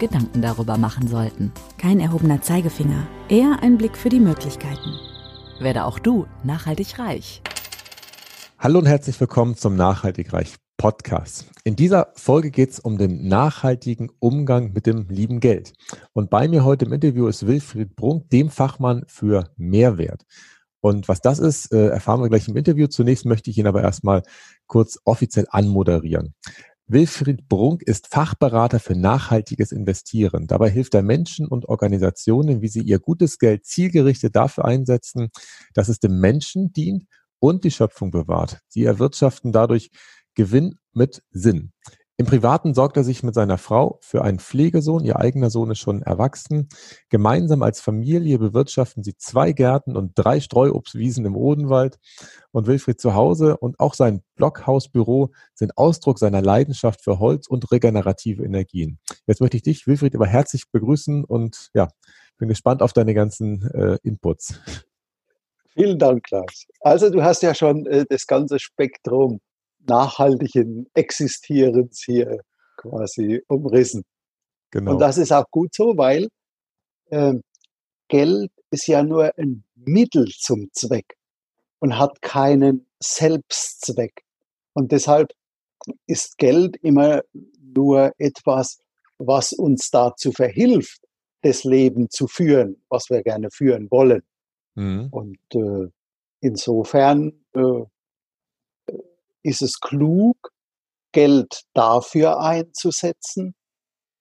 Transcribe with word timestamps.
Gedanken 0.00 0.42
darüber 0.42 0.78
machen 0.78 1.06
sollten. 1.06 1.52
Kein 1.78 2.00
erhobener 2.00 2.42
Zeigefinger, 2.42 3.06
eher 3.28 3.62
ein 3.62 3.78
Blick 3.78 3.96
für 3.96 4.08
die 4.08 4.18
Möglichkeiten. 4.18 4.98
Werde 5.60 5.84
auch 5.84 6.00
du 6.00 6.26
nachhaltig 6.42 6.98
reich. 6.98 7.42
Hallo 8.58 8.80
und 8.80 8.86
herzlich 8.86 9.20
willkommen 9.20 9.56
zum 9.56 9.76
Nachhaltig 9.76 10.32
Reich 10.32 10.56
Podcast. 10.76 11.46
In 11.64 11.76
dieser 11.76 12.12
Folge 12.14 12.50
geht 12.50 12.70
es 12.70 12.80
um 12.80 12.96
den 12.96 13.28
nachhaltigen 13.28 14.10
Umgang 14.18 14.72
mit 14.72 14.86
dem 14.86 15.06
lieben 15.08 15.40
Geld. 15.40 15.74
Und 16.14 16.30
bei 16.30 16.48
mir 16.48 16.64
heute 16.64 16.86
im 16.86 16.92
Interview 16.94 17.28
ist 17.28 17.46
Wilfried 17.46 17.94
Brunk, 17.94 18.30
dem 18.30 18.48
Fachmann 18.48 19.04
für 19.06 19.50
Mehrwert. 19.56 20.24
Und 20.80 21.08
was 21.08 21.20
das 21.20 21.38
ist, 21.38 21.72
äh, 21.72 21.88
erfahren 21.88 22.22
wir 22.22 22.30
gleich 22.30 22.48
im 22.48 22.56
Interview. 22.56 22.86
Zunächst 22.86 23.26
möchte 23.26 23.50
ich 23.50 23.58
ihn 23.58 23.66
aber 23.66 23.82
erstmal 23.82 24.22
kurz 24.66 24.98
offiziell 25.04 25.46
anmoderieren. 25.50 26.34
Wilfried 26.92 27.48
Brunk 27.48 27.82
ist 27.82 28.08
Fachberater 28.08 28.80
für 28.80 28.96
nachhaltiges 28.96 29.70
Investieren. 29.70 30.48
Dabei 30.48 30.70
hilft 30.70 30.92
er 30.94 31.02
Menschen 31.02 31.46
und 31.46 31.66
Organisationen, 31.66 32.62
wie 32.62 32.68
sie 32.68 32.80
ihr 32.80 32.98
gutes 32.98 33.38
Geld 33.38 33.64
zielgerichtet 33.64 34.34
dafür 34.34 34.64
einsetzen, 34.64 35.28
dass 35.72 35.88
es 35.88 36.00
dem 36.00 36.18
Menschen 36.18 36.72
dient 36.72 37.04
und 37.38 37.62
die 37.62 37.70
Schöpfung 37.70 38.10
bewahrt. 38.10 38.58
Sie 38.66 38.82
erwirtschaften 38.82 39.52
dadurch 39.52 39.90
Gewinn 40.34 40.80
mit 40.92 41.22
Sinn. 41.30 41.70
Im 42.20 42.26
Privaten 42.26 42.74
sorgt 42.74 42.98
er 42.98 43.02
sich 43.02 43.22
mit 43.22 43.34
seiner 43.34 43.56
Frau 43.56 43.98
für 44.02 44.20
einen 44.20 44.40
Pflegesohn. 44.40 45.06
Ihr 45.06 45.18
eigener 45.18 45.48
Sohn 45.48 45.70
ist 45.70 45.78
schon 45.78 46.02
erwachsen. 46.02 46.68
Gemeinsam 47.08 47.62
als 47.62 47.80
Familie 47.80 48.38
bewirtschaften 48.38 49.02
sie 49.02 49.16
zwei 49.16 49.52
Gärten 49.52 49.96
und 49.96 50.12
drei 50.16 50.38
Streuobstwiesen 50.38 51.24
im 51.24 51.34
Odenwald. 51.34 51.98
Und 52.52 52.66
Wilfried 52.66 53.00
zu 53.00 53.14
Hause 53.14 53.56
und 53.56 53.80
auch 53.80 53.94
sein 53.94 54.20
Blockhausbüro 54.34 55.30
sind 55.54 55.78
Ausdruck 55.78 56.18
seiner 56.18 56.42
Leidenschaft 56.42 57.02
für 57.02 57.20
Holz 57.20 57.46
und 57.46 57.72
regenerative 57.72 58.44
Energien. 58.44 58.98
Jetzt 59.26 59.40
möchte 59.40 59.56
ich 59.56 59.62
dich, 59.62 59.86
Wilfried, 59.86 60.14
aber 60.14 60.26
herzlich 60.26 60.64
begrüßen 60.70 61.24
und 61.24 61.70
ja, 61.72 61.88
bin 62.36 62.50
gespannt 62.50 62.82
auf 62.82 62.92
deine 62.92 63.14
ganzen 63.14 63.62
äh, 63.70 63.96
Inputs. 64.02 64.60
Vielen 65.70 65.98
Dank, 65.98 66.24
Klaus. 66.24 66.66
Also 66.80 67.08
du 67.08 67.22
hast 67.22 67.42
ja 67.42 67.54
schon 67.54 67.86
äh, 67.86 68.04
das 68.06 68.26
ganze 68.26 68.58
Spektrum 68.58 69.40
nachhaltigen 69.86 70.86
Existierens 70.94 72.02
hier 72.04 72.40
quasi 72.76 73.42
umrissen. 73.48 74.04
Genau. 74.70 74.92
Und 74.92 74.98
das 75.00 75.18
ist 75.18 75.32
auch 75.32 75.46
gut 75.50 75.74
so, 75.74 75.96
weil 75.96 76.28
äh, 77.10 77.34
Geld 78.08 78.50
ist 78.70 78.86
ja 78.86 79.02
nur 79.02 79.32
ein 79.36 79.64
Mittel 79.74 80.26
zum 80.38 80.68
Zweck 80.72 81.16
und 81.80 81.98
hat 81.98 82.22
keinen 82.22 82.86
Selbstzweck. 83.02 84.24
Und 84.72 84.92
deshalb 84.92 85.32
ist 86.06 86.38
Geld 86.38 86.76
immer 86.76 87.22
nur 87.62 88.12
etwas, 88.18 88.80
was 89.18 89.52
uns 89.52 89.90
dazu 89.90 90.32
verhilft, 90.32 91.00
das 91.42 91.64
Leben 91.64 92.10
zu 92.10 92.26
führen, 92.26 92.82
was 92.88 93.10
wir 93.10 93.22
gerne 93.22 93.50
führen 93.50 93.90
wollen. 93.90 94.22
Mhm. 94.74 95.08
Und 95.10 95.38
äh, 95.54 95.88
insofern 96.40 97.32
äh, 97.54 97.82
ist 99.42 99.62
es 99.62 99.80
klug, 99.80 100.36
Geld 101.12 101.62
dafür 101.74 102.40
einzusetzen, 102.40 103.54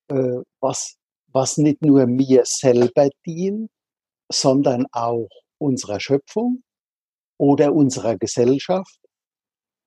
äh, 0.10 0.42
was, 0.60 0.96
was 1.28 1.58
nicht 1.58 1.82
nur 1.82 2.08
mir 2.08 2.44
selber 2.46 3.10
dient, 3.26 3.70
sondern 4.32 4.88
auch 4.92 5.28
unserer 5.60 6.00
Schöpfung 6.00 6.64
oder 7.38 7.74
unserer 7.74 8.18
Gesellschaft. 8.18 9.00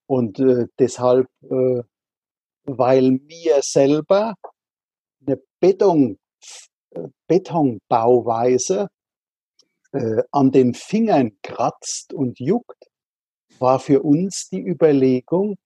Und 0.07 0.39
äh, 0.41 0.67
deshalb, 0.79 1.27
äh, 1.43 1.83
weil 2.65 3.13
mir 3.13 3.61
selber 3.63 4.35
eine 5.27 5.41
Beton, 5.61 6.19
äh, 6.91 7.09
Betonbauweise 7.27 8.89
äh, 9.93 10.23
an 10.31 10.51
den 10.51 10.75
Fingern 10.75 11.39
kratzt 11.43 12.13
und 12.13 12.39
juckt, 12.39 12.92
war 13.63 13.81
für 13.81 14.03
uns 14.03 14.49
die 14.51 14.61
Überlegung, 14.61 15.57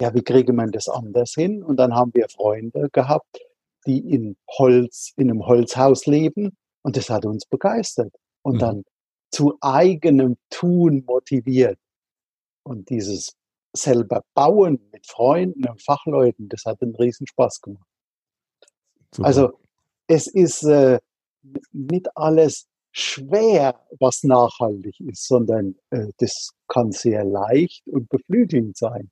ja, 0.00 0.14
wie 0.14 0.22
kriege 0.22 0.54
man 0.54 0.70
das 0.70 0.88
anders 0.88 1.34
hin? 1.34 1.62
Und 1.62 1.76
dann 1.76 1.94
haben 1.94 2.12
wir 2.14 2.28
Freunde 2.30 2.88
gehabt, 2.90 3.38
die 3.86 3.98
in 3.98 4.36
Holz, 4.48 5.12
in 5.16 5.30
einem 5.30 5.44
Holzhaus 5.46 6.06
leben 6.06 6.56
und 6.82 6.96
das 6.96 7.10
hat 7.10 7.26
uns 7.26 7.44
begeistert 7.44 8.14
und 8.42 8.54
Mhm. 8.54 8.58
dann 8.60 8.84
zu 9.30 9.58
eigenem 9.60 10.36
Tun 10.48 11.04
motiviert. 11.06 11.78
Und 12.62 12.88
dieses 12.88 13.36
selber 13.74 14.22
Bauen 14.34 14.88
mit 14.92 15.06
Freunden 15.06 15.68
und 15.68 15.82
Fachleuten, 15.82 16.48
das 16.48 16.64
hat 16.64 16.80
einen 16.82 16.96
riesen 16.96 17.26
Spaß 17.26 17.60
gemacht. 17.60 17.86
Super. 19.14 19.26
Also 19.26 19.60
es 20.06 20.26
ist 20.26 20.62
äh, 20.64 20.98
nicht 21.72 22.08
alles 22.16 22.66
schwer, 22.92 23.80
was 23.98 24.22
nachhaltig 24.22 24.98
ist, 25.00 25.26
sondern 25.26 25.76
äh, 25.90 26.08
das 26.18 26.50
kann 26.68 26.92
sehr 26.92 27.24
leicht 27.24 27.86
und 27.86 28.08
beflügelnd 28.08 28.76
sein, 28.76 29.10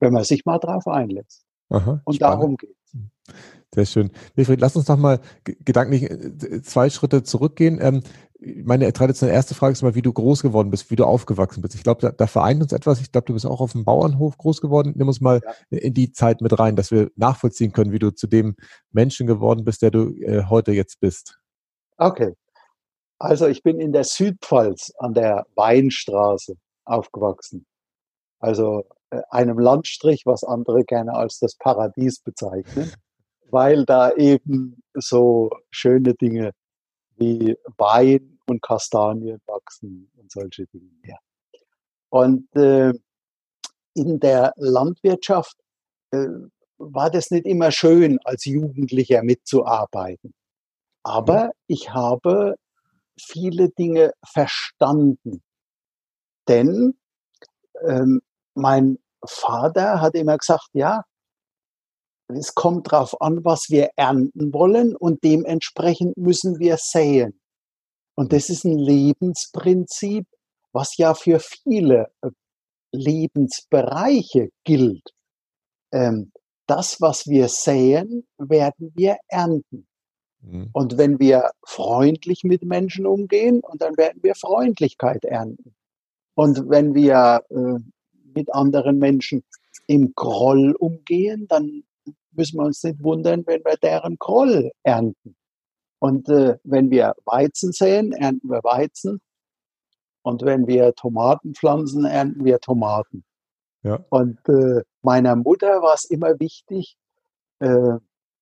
wenn 0.00 0.12
man 0.12 0.24
sich 0.24 0.44
mal 0.44 0.58
drauf 0.58 0.86
einlässt. 0.86 1.44
Aha, 1.70 2.00
Und 2.04 2.14
spannend. 2.14 2.42
darum 2.42 2.56
geht 2.56 2.76
Sehr 3.74 3.86
schön. 3.86 4.10
Wilfried, 4.34 4.60
lass 4.60 4.74
uns 4.76 4.88
noch 4.88 4.96
mal 4.96 5.20
ge- 5.44 5.56
gedanklich 5.64 6.10
äh, 6.10 6.62
zwei 6.62 6.90
Schritte 6.90 7.22
zurückgehen. 7.22 7.78
Ähm, 7.80 8.02
meine 8.64 8.90
traditionelle 8.92 9.36
erste 9.36 9.54
Frage 9.54 9.72
ist 9.72 9.82
mal, 9.82 9.94
wie 9.94 10.02
du 10.02 10.12
groß 10.12 10.42
geworden 10.42 10.70
bist, 10.70 10.90
wie 10.90 10.96
du 10.96 11.04
aufgewachsen 11.04 11.60
bist. 11.60 11.74
Ich 11.74 11.82
glaube, 11.82 12.00
da, 12.00 12.10
da 12.10 12.26
vereint 12.26 12.62
uns 12.62 12.72
etwas. 12.72 13.00
Ich 13.00 13.12
glaube, 13.12 13.26
du 13.26 13.34
bist 13.34 13.44
auch 13.44 13.60
auf 13.60 13.72
dem 13.72 13.84
Bauernhof 13.84 14.38
groß 14.38 14.60
geworden. 14.60 14.94
Nimm 14.96 15.08
uns 15.08 15.20
mal 15.20 15.40
in 15.68 15.92
die 15.94 16.10
Zeit 16.12 16.40
mit 16.40 16.58
rein, 16.58 16.74
dass 16.74 16.90
wir 16.90 17.10
nachvollziehen 17.16 17.72
können, 17.72 17.92
wie 17.92 17.98
du 17.98 18.10
zu 18.12 18.26
dem 18.26 18.56
Menschen 18.92 19.26
geworden 19.26 19.64
bist, 19.64 19.82
der 19.82 19.90
du 19.90 20.14
äh, 20.22 20.44
heute 20.48 20.72
jetzt 20.72 21.00
bist. 21.00 21.38
Okay. 21.98 22.32
Also 23.20 23.46
ich 23.48 23.62
bin 23.62 23.78
in 23.78 23.92
der 23.92 24.04
Südpfalz 24.04 24.92
an 24.98 25.12
der 25.12 25.46
Weinstraße 25.54 26.56
aufgewachsen. 26.86 27.66
Also 28.38 28.84
äh, 29.10 29.20
einem 29.28 29.58
Landstrich, 29.58 30.22
was 30.24 30.42
andere 30.42 30.84
gerne 30.84 31.12
als 31.12 31.38
das 31.38 31.54
Paradies 31.54 32.20
bezeichnen, 32.20 32.90
weil 33.50 33.84
da 33.84 34.12
eben 34.12 34.82
so 34.94 35.50
schöne 35.70 36.14
Dinge 36.14 36.52
wie 37.16 37.58
Wein 37.76 38.38
und 38.46 38.62
Kastanien 38.62 39.40
wachsen 39.46 40.10
und 40.16 40.32
solche 40.32 40.66
Dinge 40.68 40.90
mehr. 41.02 41.18
Und 42.08 42.48
äh, 42.56 42.94
in 43.92 44.18
der 44.18 44.54
Landwirtschaft 44.56 45.56
äh, 46.12 46.26
war 46.78 47.10
das 47.10 47.30
nicht 47.30 47.44
immer 47.44 47.70
schön, 47.70 48.18
als 48.24 48.46
Jugendlicher 48.46 49.22
mitzuarbeiten. 49.22 50.32
Aber 51.02 51.50
ich 51.66 51.92
habe 51.92 52.56
viele 53.20 53.70
Dinge 53.70 54.12
verstanden. 54.24 55.42
Denn 56.48 56.94
ähm, 57.86 58.20
mein 58.54 58.98
Vater 59.24 60.00
hat 60.00 60.14
immer 60.14 60.38
gesagt, 60.38 60.68
ja, 60.72 61.04
es 62.28 62.54
kommt 62.54 62.92
darauf 62.92 63.20
an, 63.20 63.44
was 63.44 63.70
wir 63.70 63.90
ernten 63.96 64.52
wollen 64.52 64.94
und 64.96 65.24
dementsprechend 65.24 66.16
müssen 66.16 66.58
wir 66.58 66.76
säen. 66.78 67.40
Und 68.14 68.32
das 68.32 68.50
ist 68.50 68.64
ein 68.64 68.78
Lebensprinzip, 68.78 70.26
was 70.72 70.96
ja 70.96 71.14
für 71.14 71.40
viele 71.40 72.10
äh, 72.22 72.30
Lebensbereiche 72.92 74.50
gilt. 74.64 75.10
Ähm, 75.92 76.32
das, 76.66 77.00
was 77.00 77.26
wir 77.26 77.48
säen, 77.48 78.26
werden 78.38 78.92
wir 78.94 79.16
ernten. 79.28 79.88
Mhm. 80.42 80.70
Und 80.72 80.98
wenn 80.98 81.18
wir 81.18 81.50
freundlich 81.64 82.44
mit 82.44 82.64
Menschen 82.64 83.06
umgehen, 83.06 83.60
und 83.60 83.82
dann 83.82 83.96
werden 83.96 84.22
wir 84.22 84.34
Freundlichkeit 84.34 85.24
ernten. 85.24 85.74
Und 86.34 86.68
wenn 86.68 86.94
wir 86.94 87.42
äh, 87.50 87.78
mit 88.34 88.52
anderen 88.54 88.98
Menschen 88.98 89.44
im 89.86 90.14
Groll 90.14 90.72
umgehen, 90.72 91.46
dann 91.48 91.82
müssen 92.32 92.58
wir 92.58 92.64
uns 92.64 92.82
nicht 92.82 93.02
wundern, 93.02 93.44
wenn 93.46 93.64
wir 93.64 93.76
deren 93.76 94.16
Groll 94.18 94.70
ernten. 94.82 95.36
Und 95.98 96.28
äh, 96.28 96.56
wenn 96.64 96.90
wir 96.90 97.14
Weizen 97.24 97.72
säen, 97.72 98.12
ernten 98.12 98.48
wir 98.48 98.62
Weizen. 98.64 99.20
Und 100.22 100.42
wenn 100.42 100.66
wir 100.66 100.94
Tomaten 100.94 101.54
pflanzen, 101.54 102.04
ernten 102.04 102.44
wir 102.44 102.60
Tomaten. 102.60 103.24
Ja. 103.82 104.04
Und 104.10 104.38
äh, 104.48 104.82
meiner 105.02 105.36
Mutter 105.36 105.82
war 105.82 105.94
es 105.94 106.04
immer 106.04 106.38
wichtig, 106.38 106.96
äh, 107.60 107.98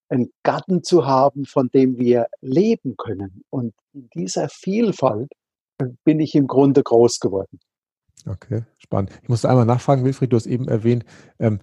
einen 0.08 0.32
Garten 0.42 0.82
zu 0.82 1.06
haben, 1.06 1.44
von 1.44 1.68
dem 1.68 1.98
wir 1.98 2.28
leben 2.40 2.96
können. 2.96 3.42
Und 3.50 3.74
in 3.92 4.08
dieser 4.14 4.48
Vielfalt 4.48 5.30
äh, 5.78 5.86
bin 6.04 6.20
ich 6.20 6.34
im 6.34 6.46
Grunde 6.46 6.82
groß 6.82 7.20
geworden. 7.20 7.60
Okay, 8.26 8.64
spannend. 8.78 9.10
Ich 9.22 9.28
musste 9.28 9.48
einmal 9.48 9.64
nachfragen, 9.64 10.04
Wilfried, 10.04 10.32
du 10.32 10.36
hast 10.36 10.46
eben 10.46 10.66
erwähnt, 10.66 11.04
ähm, 11.38 11.60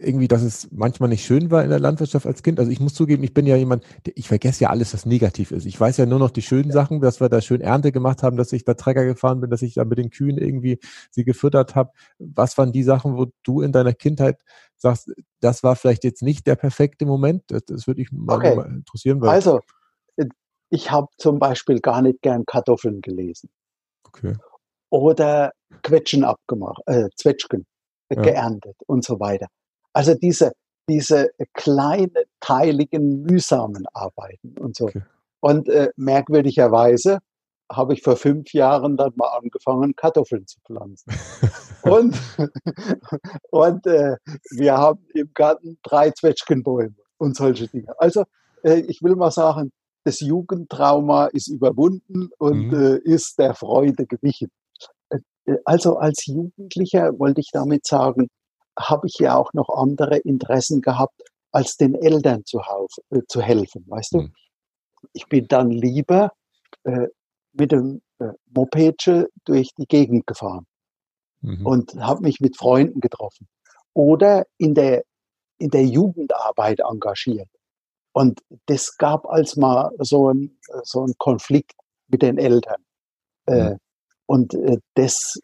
irgendwie, 0.00 0.28
dass 0.28 0.42
es 0.42 0.68
manchmal 0.70 1.08
nicht 1.08 1.24
schön 1.24 1.50
war 1.50 1.62
in 1.62 1.70
der 1.70 1.80
Landwirtschaft 1.80 2.26
als 2.26 2.42
Kind. 2.42 2.58
Also 2.58 2.70
ich 2.70 2.80
muss 2.80 2.94
zugeben, 2.94 3.22
ich 3.22 3.34
bin 3.34 3.46
ja 3.46 3.56
jemand, 3.56 3.84
ich 4.14 4.28
vergesse 4.28 4.64
ja 4.64 4.70
alles, 4.70 4.94
was 4.94 5.06
negativ 5.06 5.50
ist. 5.50 5.66
Ich 5.66 5.78
weiß 5.78 5.96
ja 5.96 6.06
nur 6.06 6.18
noch 6.18 6.30
die 6.30 6.42
schönen 6.42 6.70
Sachen, 6.70 7.00
dass 7.00 7.20
wir 7.20 7.28
da 7.28 7.40
schön 7.40 7.60
Ernte 7.60 7.92
gemacht 7.92 8.22
haben, 8.22 8.36
dass 8.36 8.52
ich 8.52 8.64
da 8.64 8.74
Trecker 8.74 9.04
gefahren 9.04 9.40
bin, 9.40 9.50
dass 9.50 9.62
ich 9.62 9.74
da 9.74 9.84
mit 9.84 9.98
den 9.98 10.10
Kühen 10.10 10.38
irgendwie 10.38 10.78
sie 11.10 11.24
gefüttert 11.24 11.74
habe. 11.74 11.92
Was 12.18 12.56
waren 12.58 12.72
die 12.72 12.82
Sachen, 12.82 13.16
wo 13.16 13.26
du 13.42 13.60
in 13.60 13.72
deiner 13.72 13.92
Kindheit 13.92 14.40
sagst, 14.76 15.10
das 15.40 15.62
war 15.62 15.76
vielleicht 15.76 16.04
jetzt 16.04 16.22
nicht 16.22 16.46
der 16.46 16.56
perfekte 16.56 17.06
Moment? 17.06 17.42
Das, 17.48 17.64
das 17.64 17.86
würde 17.86 18.02
ich 18.02 18.12
mal, 18.12 18.36
okay. 18.36 18.56
mal 18.56 18.66
interessieren. 18.66 19.22
also, 19.24 19.60
ich 20.70 20.90
habe 20.90 21.08
zum 21.16 21.38
Beispiel 21.38 21.80
gar 21.80 22.02
nicht 22.02 22.20
gern 22.22 22.44
Kartoffeln 22.44 23.00
gelesen. 23.00 23.50
Okay. 24.04 24.36
Oder 24.90 25.52
Quetschen 25.82 26.24
abgemacht, 26.24 26.82
äh, 26.86 27.08
Zwetschgen 27.16 27.66
ja. 28.10 28.22
geerntet 28.22 28.76
und 28.86 29.04
so 29.04 29.20
weiter. 29.20 29.48
Also 29.92 30.14
diese, 30.14 30.52
diese 30.88 31.30
kleinen, 31.54 32.24
teiligen, 32.40 33.22
mühsamen 33.22 33.86
Arbeiten 33.92 34.56
und 34.58 34.76
so. 34.76 34.86
Okay. 34.86 35.02
Und 35.40 35.68
äh, 35.68 35.90
merkwürdigerweise 35.96 37.18
habe 37.70 37.92
ich 37.92 38.02
vor 38.02 38.16
fünf 38.16 38.52
Jahren 38.52 38.96
dann 38.96 39.12
mal 39.16 39.28
angefangen, 39.28 39.94
Kartoffeln 39.94 40.46
zu 40.46 40.58
pflanzen. 40.66 41.12
und 41.82 42.18
und 43.50 43.86
äh, 43.86 44.16
wir 44.50 44.76
haben 44.76 45.06
im 45.14 45.30
Garten 45.34 45.78
drei 45.82 46.10
Zwetschgenbäume 46.10 46.94
und 47.18 47.36
solche 47.36 47.68
Dinge. 47.68 47.92
Also 47.98 48.24
äh, 48.62 48.80
ich 48.80 49.02
will 49.02 49.16
mal 49.16 49.30
sagen, 49.30 49.70
das 50.04 50.20
Jugendtrauma 50.20 51.26
ist 51.26 51.48
überwunden 51.48 52.30
und 52.38 52.68
mhm. 52.68 52.74
äh, 52.74 52.96
ist 52.98 53.38
der 53.38 53.54
Freude 53.54 54.06
gewichen. 54.06 54.50
Äh, 55.10 55.18
also 55.64 55.98
als 55.98 56.26
Jugendlicher 56.26 57.18
wollte 57.18 57.40
ich 57.40 57.50
damit 57.52 57.86
sagen, 57.86 58.28
habe 58.78 59.06
ich 59.06 59.18
ja 59.18 59.36
auch 59.36 59.52
noch 59.52 59.68
andere 59.68 60.18
Interessen 60.18 60.80
gehabt, 60.80 61.22
als 61.52 61.76
den 61.76 61.94
Eltern 61.94 62.44
zu, 62.44 62.60
äh, 63.10 63.20
zu 63.28 63.42
helfen, 63.42 63.84
weißt 63.88 64.14
du? 64.14 64.20
Mhm. 64.22 64.32
Ich 65.12 65.26
bin 65.26 65.46
dann 65.48 65.70
lieber 65.70 66.32
äh, 66.84 67.08
mit 67.52 67.72
dem 67.72 68.02
äh, 68.18 68.32
Mopedche 68.46 69.28
durch 69.44 69.70
die 69.76 69.86
Gegend 69.86 70.26
gefahren 70.26 70.66
mhm. 71.40 71.66
und 71.66 71.94
habe 71.96 72.22
mich 72.22 72.40
mit 72.40 72.56
Freunden 72.56 73.00
getroffen 73.00 73.48
oder 73.94 74.44
in 74.58 74.74
der 74.74 75.04
in 75.60 75.70
der 75.70 75.84
Jugendarbeit 75.84 76.80
engagiert. 76.80 77.48
Und 78.12 78.40
das 78.66 78.96
gab 78.96 79.26
als 79.26 79.56
mal 79.56 79.90
so 79.98 80.32
ein 80.32 80.58
so 80.82 81.04
ein 81.04 81.14
Konflikt 81.18 81.72
mit 82.08 82.22
den 82.22 82.38
Eltern. 82.38 82.82
Äh, 83.46 83.70
mhm. 83.70 83.78
und 84.26 84.54
äh, 84.54 84.78
das 84.94 85.40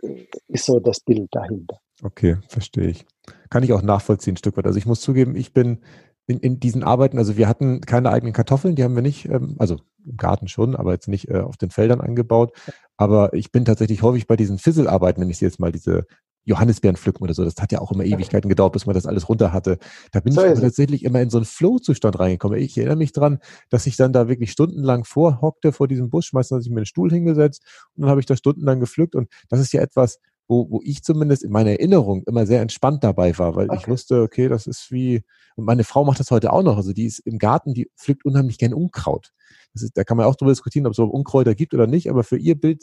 ist 0.48 0.66
so 0.66 0.78
das 0.78 1.00
Bild 1.00 1.28
dahinter. 1.32 1.78
Okay, 2.02 2.38
verstehe 2.48 2.88
ich. 2.88 3.06
Kann 3.50 3.62
ich 3.62 3.72
auch 3.72 3.82
nachvollziehen, 3.82 4.34
ein 4.34 4.38
Stück 4.38 4.56
weit. 4.56 4.66
Also 4.66 4.78
ich 4.78 4.86
muss 4.86 5.00
zugeben, 5.00 5.36
ich 5.36 5.52
bin 5.52 5.80
in, 6.26 6.38
in 6.40 6.60
diesen 6.60 6.82
Arbeiten, 6.82 7.18
also 7.18 7.36
wir 7.36 7.48
hatten 7.48 7.80
keine 7.82 8.10
eigenen 8.10 8.32
Kartoffeln, 8.32 8.74
die 8.74 8.84
haben 8.84 8.94
wir 8.94 9.02
nicht, 9.02 9.26
ähm, 9.26 9.56
also 9.58 9.78
im 10.04 10.16
Garten 10.16 10.48
schon, 10.48 10.76
aber 10.76 10.92
jetzt 10.92 11.08
nicht 11.08 11.28
äh, 11.28 11.40
auf 11.40 11.56
den 11.56 11.70
Feldern 11.70 12.00
angebaut. 12.00 12.52
Aber 12.96 13.32
ich 13.34 13.52
bin 13.52 13.64
tatsächlich 13.64 14.02
häufig 14.02 14.26
bei 14.26 14.36
diesen 14.36 14.58
Fisselarbeiten, 14.58 15.20
wenn 15.22 15.30
ich 15.30 15.38
sie 15.38 15.44
jetzt 15.44 15.60
mal 15.60 15.72
diese 15.72 16.06
Johannisbeeren 16.46 16.96
pflücken 16.96 17.24
oder 17.24 17.34
so, 17.34 17.44
das 17.44 17.56
hat 17.58 17.72
ja 17.72 17.80
auch 17.80 17.90
immer 17.90 18.04
Ewigkeiten 18.04 18.48
gedauert, 18.48 18.74
bis 18.74 18.84
man 18.86 18.94
das 18.94 19.06
alles 19.06 19.28
runter 19.28 19.52
hatte. 19.52 19.78
Da 20.12 20.20
bin 20.20 20.32
so 20.32 20.44
ich 20.44 20.60
tatsächlich 20.60 21.02
immer 21.04 21.20
in 21.22 21.30
so 21.30 21.38
einen 21.38 21.46
Flow-Zustand 21.46 22.18
reingekommen. 22.18 22.58
Ich 22.58 22.76
erinnere 22.76 22.96
mich 22.96 23.12
dran, 23.12 23.38
dass 23.70 23.86
ich 23.86 23.96
dann 23.96 24.12
da 24.12 24.28
wirklich 24.28 24.52
stundenlang 24.52 25.04
vorhockte 25.04 25.72
vor 25.72 25.88
diesem 25.88 26.10
Busch, 26.10 26.32
meistens 26.32 26.56
habe 26.56 26.62
ich 26.62 26.68
mir 26.68 26.76
einen 26.76 26.86
Stuhl 26.86 27.10
hingesetzt 27.10 27.62
und 27.94 28.02
dann 28.02 28.10
habe 28.10 28.20
ich 28.20 28.26
da 28.26 28.36
stundenlang 28.36 28.78
gepflückt 28.78 29.14
und 29.14 29.28
das 29.48 29.60
ist 29.60 29.72
ja 29.72 29.80
etwas, 29.80 30.18
wo, 30.46 30.70
wo 30.70 30.80
ich 30.84 31.02
zumindest 31.02 31.42
in 31.42 31.50
meiner 31.50 31.70
Erinnerung 31.70 32.22
immer 32.26 32.46
sehr 32.46 32.60
entspannt 32.60 33.02
dabei 33.02 33.36
war, 33.38 33.56
weil 33.56 33.70
okay. 33.70 33.78
ich 33.80 33.88
wusste, 33.88 34.22
okay, 34.22 34.48
das 34.48 34.66
ist 34.66 34.90
wie, 34.90 35.22
und 35.56 35.64
meine 35.64 35.84
Frau 35.84 36.04
macht 36.04 36.20
das 36.20 36.30
heute 36.30 36.52
auch 36.52 36.62
noch, 36.62 36.76
also 36.76 36.92
die 36.92 37.06
ist 37.06 37.20
im 37.20 37.38
Garten, 37.38 37.74
die 37.74 37.90
pflückt 37.96 38.24
unheimlich 38.24 38.58
gern 38.58 38.74
Unkraut. 38.74 39.30
Das 39.72 39.82
ist, 39.82 39.96
da 39.96 40.04
kann 40.04 40.16
man 40.16 40.26
auch 40.26 40.36
darüber 40.36 40.52
diskutieren, 40.52 40.86
ob 40.86 40.92
es 40.92 40.96
so 40.96 41.04
Unkräuter 41.04 41.54
gibt 41.54 41.74
oder 41.74 41.86
nicht, 41.86 42.10
aber 42.10 42.24
für 42.24 42.36
ihr 42.36 42.60
Bild 42.60 42.82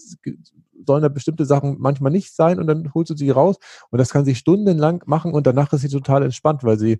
sollen 0.85 1.03
da 1.03 1.09
bestimmte 1.09 1.45
Sachen 1.45 1.77
manchmal 1.79 2.11
nicht 2.11 2.35
sein 2.35 2.59
und 2.59 2.67
dann 2.67 2.93
holst 2.93 3.11
du 3.11 3.15
sie 3.15 3.29
raus 3.29 3.57
und 3.91 3.99
das 3.99 4.09
kann 4.09 4.25
sie 4.25 4.35
stundenlang 4.35 5.03
machen 5.05 5.33
und 5.33 5.45
danach 5.45 5.71
ist 5.73 5.81
sie 5.81 5.89
total 5.89 6.23
entspannt, 6.23 6.63
weil 6.63 6.79
sie 6.79 6.97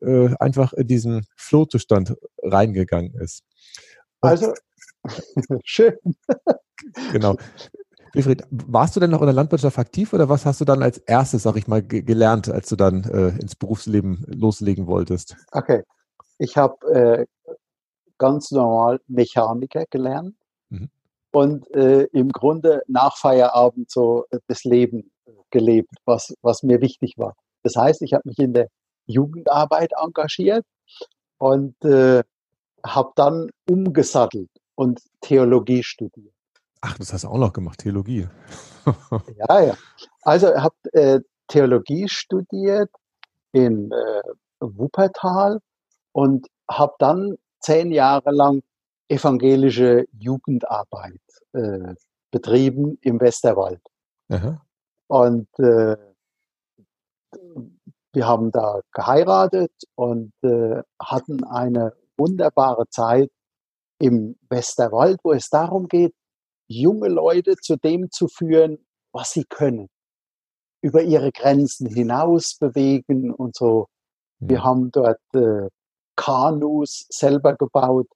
äh, 0.00 0.34
einfach 0.38 0.72
in 0.72 0.86
diesen 0.86 1.26
Flow-Zustand 1.36 2.16
reingegangen 2.42 3.14
ist. 3.14 3.42
Und 4.20 4.30
also, 4.30 4.54
schön. 5.64 5.94
genau. 7.12 7.36
Wilfried, 8.18 8.42
warst 8.50 8.96
du 8.96 9.00
denn 9.00 9.10
noch 9.10 9.20
in 9.20 9.26
der 9.26 9.34
Landwirtschaft 9.34 9.78
aktiv 9.78 10.12
oder 10.12 10.28
was 10.28 10.44
hast 10.44 10.60
du 10.60 10.64
dann 10.64 10.82
als 10.82 10.98
erstes, 10.98 11.44
sag 11.44 11.56
ich 11.56 11.68
mal, 11.68 11.82
gelernt, 11.82 12.48
als 12.48 12.68
du 12.68 12.74
dann 12.74 13.04
äh, 13.04 13.28
ins 13.40 13.54
Berufsleben 13.54 14.24
loslegen 14.26 14.88
wolltest? 14.88 15.36
Okay, 15.52 15.84
ich 16.38 16.56
habe 16.56 16.76
äh, 16.92 17.26
ganz 18.18 18.50
normal 18.50 19.00
Mechaniker 19.06 19.84
gelernt 19.88 20.34
mhm. 20.68 20.90
und 21.30 21.70
äh, 21.74 22.08
im 22.12 22.30
Grunde 22.30 22.82
nach 22.88 23.16
Feierabend 23.16 23.88
so 23.88 24.24
das 24.48 24.64
Leben 24.64 25.12
äh, 25.26 25.30
gelebt, 25.50 25.94
was, 26.04 26.34
was 26.42 26.64
mir 26.64 26.80
wichtig 26.80 27.14
war. 27.18 27.36
Das 27.62 27.76
heißt, 27.76 28.02
ich 28.02 28.14
habe 28.14 28.22
mich 28.26 28.38
in 28.38 28.52
der 28.52 28.68
Jugendarbeit 29.06 29.92
engagiert 29.96 30.66
und 31.38 31.76
äh, 31.84 32.24
habe 32.84 33.12
dann 33.14 33.50
umgesattelt 33.68 34.50
und 34.74 35.00
Theologie 35.20 35.84
studiert. 35.84 36.34
Ach, 36.80 36.96
das 36.98 37.12
hast 37.12 37.24
du 37.24 37.28
auch 37.28 37.38
noch 37.38 37.52
gemacht, 37.52 37.80
Theologie. 37.80 38.28
ja, 39.48 39.60
ja. 39.60 39.74
Also 40.22 40.52
ich 40.54 40.60
habe 40.60 40.76
äh, 40.92 41.20
Theologie 41.48 42.08
studiert 42.08 42.90
in 43.52 43.90
äh, 43.90 44.22
Wuppertal 44.60 45.60
und 46.12 46.46
habe 46.70 46.94
dann 46.98 47.36
zehn 47.60 47.90
Jahre 47.90 48.30
lang 48.30 48.62
evangelische 49.08 50.06
Jugendarbeit 50.12 51.20
äh, 51.52 51.94
betrieben 52.30 52.98
im 53.00 53.20
Westerwald. 53.20 53.80
Aha. 54.28 54.60
Und 55.06 55.48
äh, 55.58 55.96
wir 58.12 58.26
haben 58.26 58.50
da 58.50 58.80
geheiratet 58.92 59.72
und 59.94 60.32
äh, 60.42 60.82
hatten 61.00 61.44
eine 61.44 61.94
wunderbare 62.16 62.88
Zeit 62.90 63.30
im 63.98 64.36
Westerwald, 64.48 65.20
wo 65.22 65.32
es 65.32 65.48
darum 65.48 65.88
geht, 65.88 66.14
junge 66.68 67.08
Leute 67.08 67.56
zu 67.56 67.76
dem 67.76 68.10
zu 68.10 68.28
führen, 68.28 68.86
was 69.12 69.32
sie 69.32 69.44
können, 69.44 69.88
über 70.82 71.02
ihre 71.02 71.32
Grenzen 71.32 71.86
hinaus 71.88 72.56
bewegen 72.58 73.32
und 73.32 73.56
so. 73.56 73.88
Wir 74.38 74.58
hm. 74.58 74.64
haben 74.64 74.90
dort 74.92 75.20
äh, 75.34 75.68
Kanus 76.16 77.06
selber 77.10 77.56
gebaut 77.56 78.08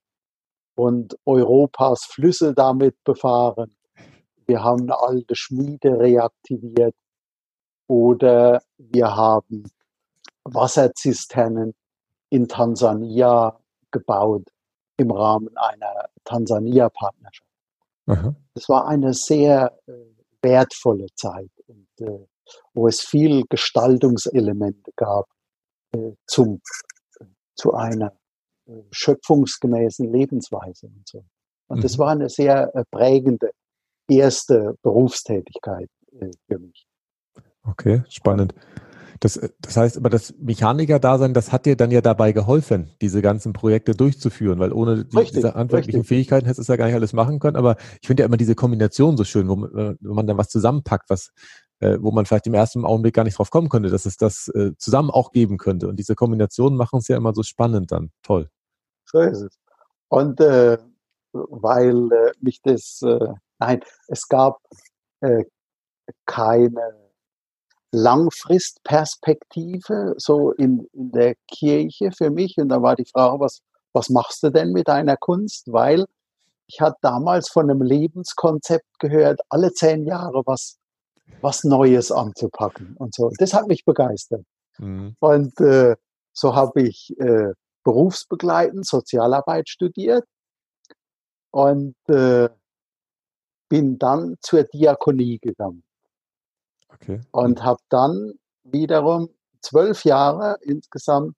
und 0.74 1.16
Europas 1.24 2.04
Flüsse 2.04 2.54
damit 2.54 2.96
befahren. 3.04 3.76
Wir 4.46 4.62
haben 4.62 4.82
eine 4.82 5.00
alte 5.00 5.36
Schmiede 5.36 5.98
reaktiviert 5.98 6.94
oder 7.86 8.62
wir 8.78 9.16
haben 9.16 9.70
Wasserzisternen 10.44 11.74
in 12.30 12.48
Tansania 12.48 13.58
gebaut 13.90 14.48
im 14.96 15.10
Rahmen 15.10 15.56
einer 15.56 16.08
Tansania-Partnerschaft. 16.24 17.51
Das 18.54 18.68
war 18.68 18.86
eine 18.86 19.14
sehr 19.14 19.78
äh, 19.86 19.92
wertvolle 20.42 21.06
Zeit, 21.14 21.50
und, 21.66 21.88
äh, 22.00 22.26
wo 22.74 22.88
es 22.88 23.00
viel 23.00 23.44
Gestaltungselemente 23.48 24.90
gab 24.96 25.26
äh, 25.92 26.12
zum, 26.26 26.60
zu 27.54 27.74
einer 27.74 28.12
äh, 28.66 28.82
schöpfungsgemäßen 28.90 30.12
Lebensweise 30.12 30.86
und 30.86 31.08
so. 31.08 31.24
Und 31.68 31.78
mhm. 31.78 31.82
das 31.82 31.98
war 31.98 32.10
eine 32.10 32.28
sehr 32.28 32.74
äh, 32.74 32.84
prägende 32.90 33.50
erste 34.08 34.76
Berufstätigkeit 34.82 35.88
äh, 36.20 36.30
für 36.48 36.58
mich. 36.58 36.86
Okay, 37.64 38.02
spannend. 38.08 38.54
Das, 39.22 39.38
das 39.60 39.76
heißt, 39.76 39.98
aber 39.98 40.10
das 40.10 40.34
Mechaniker-Dasein, 40.40 41.32
das 41.32 41.52
hat 41.52 41.64
dir 41.64 41.76
dann 41.76 41.92
ja 41.92 42.00
dabei 42.00 42.32
geholfen, 42.32 42.90
diese 43.00 43.22
ganzen 43.22 43.52
Projekte 43.52 43.94
durchzuführen, 43.94 44.58
weil 44.58 44.72
ohne 44.72 45.04
die, 45.04 45.16
richtig, 45.16 45.34
diese 45.36 45.54
handwerklichen 45.54 46.00
richtig. 46.00 46.08
Fähigkeiten 46.08 46.46
hättest 46.46 46.68
du 46.68 46.72
ja 46.72 46.76
gar 46.76 46.86
nicht 46.86 46.96
alles 46.96 47.12
machen 47.12 47.38
können. 47.38 47.56
Aber 47.56 47.76
ich 48.00 48.08
finde 48.08 48.24
ja 48.24 48.26
immer 48.26 48.36
diese 48.36 48.56
Kombination 48.56 49.16
so 49.16 49.22
schön, 49.22 49.48
wo 49.48 49.54
man, 49.54 49.96
wenn 50.00 50.14
man 50.14 50.26
dann 50.26 50.38
was 50.38 50.48
zusammenpackt, 50.48 51.08
was, 51.08 51.30
äh, 51.78 51.98
wo 52.00 52.10
man 52.10 52.26
vielleicht 52.26 52.48
im 52.48 52.54
ersten 52.54 52.84
Augenblick 52.84 53.14
gar 53.14 53.22
nicht 53.22 53.38
drauf 53.38 53.50
kommen 53.50 53.68
könnte, 53.68 53.90
dass 53.90 54.06
es 54.06 54.16
das 54.16 54.48
äh, 54.56 54.72
zusammen 54.76 55.08
auch 55.08 55.30
geben 55.30 55.56
könnte. 55.56 55.86
Und 55.86 56.00
diese 56.00 56.16
Kombinationen 56.16 56.76
machen 56.76 56.98
es 56.98 57.06
ja 57.06 57.16
immer 57.16 57.32
so 57.32 57.44
spannend 57.44 57.92
dann. 57.92 58.10
Toll. 58.24 58.50
So 59.04 59.20
ist 59.20 59.40
es. 59.40 59.56
Und 60.08 60.40
äh, 60.40 60.78
weil 61.32 62.10
äh, 62.10 62.32
mich 62.40 62.60
das, 62.60 63.02
äh, 63.02 63.28
nein, 63.60 63.82
es 64.08 64.26
gab 64.26 64.58
äh, 65.20 65.44
keine 66.26 67.11
Langfristperspektive 67.92 70.14
so 70.16 70.50
in, 70.52 70.88
in 70.92 71.10
der 71.12 71.34
Kirche 71.50 72.10
für 72.10 72.30
mich. 72.30 72.56
Und 72.58 72.70
da 72.70 72.82
war 72.82 72.96
die 72.96 73.04
Frage, 73.04 73.38
was, 73.38 73.60
was 73.92 74.08
machst 74.08 74.42
du 74.42 74.50
denn 74.50 74.72
mit 74.72 74.88
deiner 74.88 75.18
Kunst? 75.18 75.70
Weil 75.70 76.06
ich 76.66 76.80
hatte 76.80 76.96
damals 77.02 77.50
von 77.50 77.70
einem 77.70 77.82
Lebenskonzept 77.82 78.98
gehört, 78.98 79.40
alle 79.50 79.72
zehn 79.72 80.06
Jahre 80.06 80.42
was, 80.46 80.78
was 81.42 81.64
Neues 81.64 82.10
anzupacken 82.10 82.96
und 82.98 83.14
so. 83.14 83.30
Das 83.38 83.52
hat 83.52 83.68
mich 83.68 83.84
begeistert. 83.84 84.46
Mhm. 84.78 85.14
Und 85.20 85.60
äh, 85.60 85.96
so 86.32 86.54
habe 86.54 86.80
ich 86.82 87.14
äh, 87.18 87.52
berufsbegleitend 87.84 88.86
Sozialarbeit 88.86 89.68
studiert 89.68 90.24
und 91.50 91.94
äh, 92.08 92.48
bin 93.68 93.98
dann 93.98 94.36
zur 94.40 94.64
Diakonie 94.64 95.38
gegangen. 95.38 95.82
Okay. 97.02 97.20
Und 97.32 97.64
habe 97.64 97.80
dann 97.88 98.34
wiederum 98.64 99.30
zwölf 99.60 100.04
Jahre 100.04 100.58
insgesamt 100.62 101.34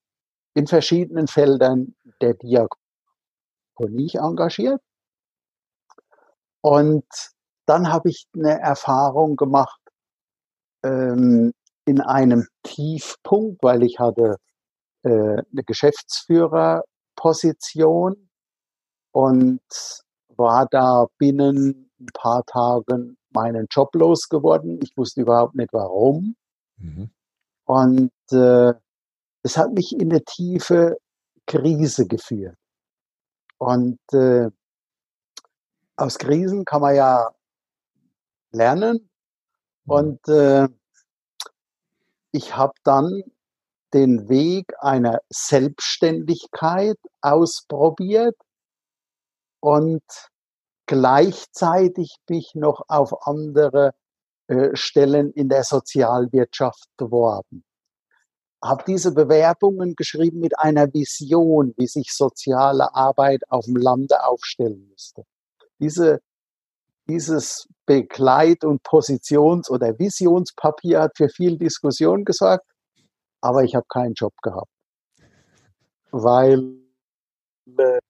in 0.55 0.67
verschiedenen 0.67 1.27
Feldern 1.27 1.95
der 2.21 2.35
Diakonie 2.35 2.77
engagiert. 4.15 4.81
Und 6.61 7.07
dann 7.67 7.91
habe 7.93 8.11
ich 8.11 8.27
eine 8.35 8.61
Erfahrung 8.61 9.37
gemacht 9.37 9.81
ähm, 10.83 11.53
in 11.87 12.01
einem 12.01 12.47
Tiefpunkt, 12.63 13.63
weil 13.63 13.83
ich 13.83 13.99
hatte 13.99 14.37
äh, 15.03 15.09
eine 15.09 15.65
Geschäftsführerposition 15.67 18.29
und 19.13 19.61
war 20.29 20.67
da 20.71 21.07
binnen 21.19 21.91
ein 22.01 22.09
paar 22.15 22.45
Tagen 22.45 23.17
meinen 23.35 23.67
Job 23.71 23.95
losgeworden. 23.95 24.81
Ich 24.83 24.97
wusste 24.97 25.23
überhaupt 25.23 25.55
nicht 25.55 25.73
warum. 25.73 26.37
Mhm. 26.77 27.11
Und 27.65 28.13
äh, 28.31 28.73
es 29.43 29.57
hat 29.57 29.73
mich 29.73 29.93
in 29.93 30.11
eine 30.11 30.23
tiefe 30.23 30.97
Krise 31.47 32.07
geführt. 32.07 32.57
Und 33.59 33.99
äh, 34.13 34.51
aus 35.97 36.19
Krisen 36.19 36.65
kann 36.65 36.81
man 36.81 36.95
ja 36.95 37.31
lernen. 38.51 39.09
Mhm. 39.85 39.93
Und 39.93 40.29
äh, 40.29 40.69
ich 42.33 42.57
habe 42.57 42.75
dann 42.83 43.23
den 43.93 44.29
Weg 44.29 44.75
einer 44.81 45.21
Selbstständigkeit 45.31 46.99
ausprobiert 47.21 48.37
und 49.61 50.03
gleichzeitig 50.87 52.17
mich 52.29 52.55
noch 52.55 52.85
auf 52.89 53.27
andere 53.27 53.95
äh, 54.47 54.77
Stellen 54.77 55.33
in 55.33 55.49
der 55.49 55.65
Sozialwirtschaft 55.65 56.89
beworben. 56.97 57.65
Habe 58.63 58.85
diese 58.87 59.13
Bewerbungen 59.13 59.95
geschrieben 59.95 60.41
mit 60.41 60.59
einer 60.59 60.93
Vision, 60.93 61.75
wie 61.77 61.87
sich 61.87 62.13
soziale 62.13 62.95
Arbeit 62.95 63.43
auf 63.49 63.65
dem 63.67 63.77
Lande 63.77 64.25
aufstellen 64.25 64.89
müsste. 64.91 65.25
Diese, 65.79 66.21
dieses 67.09 67.67
Begleit- 67.87 68.65
und 68.65 68.83
Positions- 68.83 69.71
oder 69.71 69.99
Visionspapier 69.99 71.03
hat 71.03 71.17
für 71.17 71.29
viel 71.29 71.59
Diskussion 71.59 72.25
gesorgt, 72.25 72.67
aber 73.41 73.65
ich 73.65 73.75
habe 73.75 73.87
keinen 73.89 74.15
Job 74.15 74.35
gehabt, 74.43 74.71
weil 76.11 76.79
äh, 77.79 78.01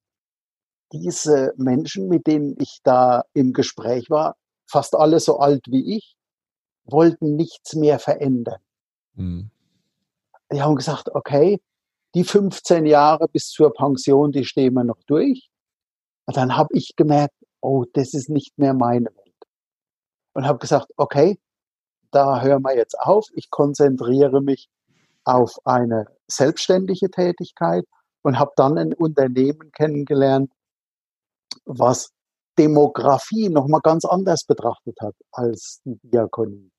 diese 0.95 1.53
Menschen, 1.57 2.09
mit 2.09 2.27
denen 2.27 2.55
ich 2.61 2.81
da 2.85 3.25
im 3.33 3.53
Gespräch 3.53 4.11
war, 4.11 4.37
fast 4.67 4.95
alle 4.95 5.19
so 5.19 5.39
alt 5.39 5.67
wie 5.69 5.97
ich, 5.97 6.17
wollten 6.85 7.35
nichts 7.35 7.75
mehr 7.75 7.99
verändern. 7.99 8.61
Mhm. 9.15 9.51
Die 10.53 10.63
haben 10.63 10.77
gesagt, 10.77 11.11
okay, 11.13 11.61
die 12.15 12.23
15 12.23 12.87
Jahre 12.87 13.27
bis 13.29 13.49
zur 13.49 13.73
Pension, 13.73 14.31
die 14.31 14.45
stehen 14.45 14.75
wir 14.75 14.85
noch 14.85 15.03
durch. 15.07 15.51
Und 16.27 16.37
dann 16.37 16.57
habe 16.57 16.69
ich 16.73 16.95
gemerkt, 16.97 17.35
oh, 17.61 17.85
das 17.93 18.15
ist 18.15 18.29
nicht 18.29 18.57
mehr 18.57 18.73
meine 18.73 19.07
Welt. 19.07 19.35
Und 20.33 20.47
habe 20.47 20.59
gesagt, 20.59 20.89
okay, 20.97 21.39
da 22.13 22.41
hören 22.41 22.63
wir 22.63 22.77
jetzt 22.77 22.99
auf. 22.99 23.27
Ich 23.35 23.51
konzentriere 23.51 24.41
mich 24.41 24.69
auf 25.25 25.59
eine 25.65 26.07
selbstständige 26.29 27.11
Tätigkeit 27.11 27.85
und 28.23 28.39
habe 28.39 28.53
dann 28.57 28.79
ein 28.79 28.95
Unternehmen 28.95 29.73
kennengelernt, 29.73 30.51
was 31.65 32.11
Demografie 32.59 33.49
nochmal 33.49 33.81
ganz 33.81 34.05
anders 34.05 34.45
betrachtet 34.45 34.97
hat 35.01 35.15
als 35.33 35.81
die 35.85 35.99
Diakonie. 36.03 36.71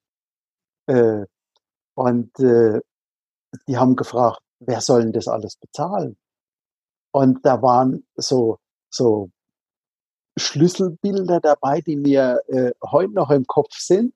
Äh, 0.87 1.25
und 1.95 2.39
äh, 2.39 2.79
die 3.67 3.77
haben 3.77 3.95
gefragt, 3.95 4.39
wer 4.59 4.81
soll 4.81 5.03
denn 5.03 5.13
das 5.13 5.27
alles 5.27 5.57
bezahlen? 5.57 6.17
Und 7.11 7.45
da 7.45 7.61
waren 7.61 8.05
so, 8.15 8.57
so 8.89 9.29
Schlüsselbilder 10.37 11.39
dabei, 11.39 11.81
die 11.81 11.95
mir 11.95 12.41
äh, 12.47 12.71
heute 12.83 13.13
noch 13.13 13.31
im 13.31 13.45
Kopf 13.45 13.77
sind, 13.77 14.13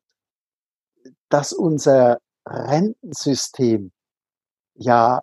dass 1.30 1.54
unser 1.54 2.20
Rentensystem 2.46 3.92
ja 4.76 5.22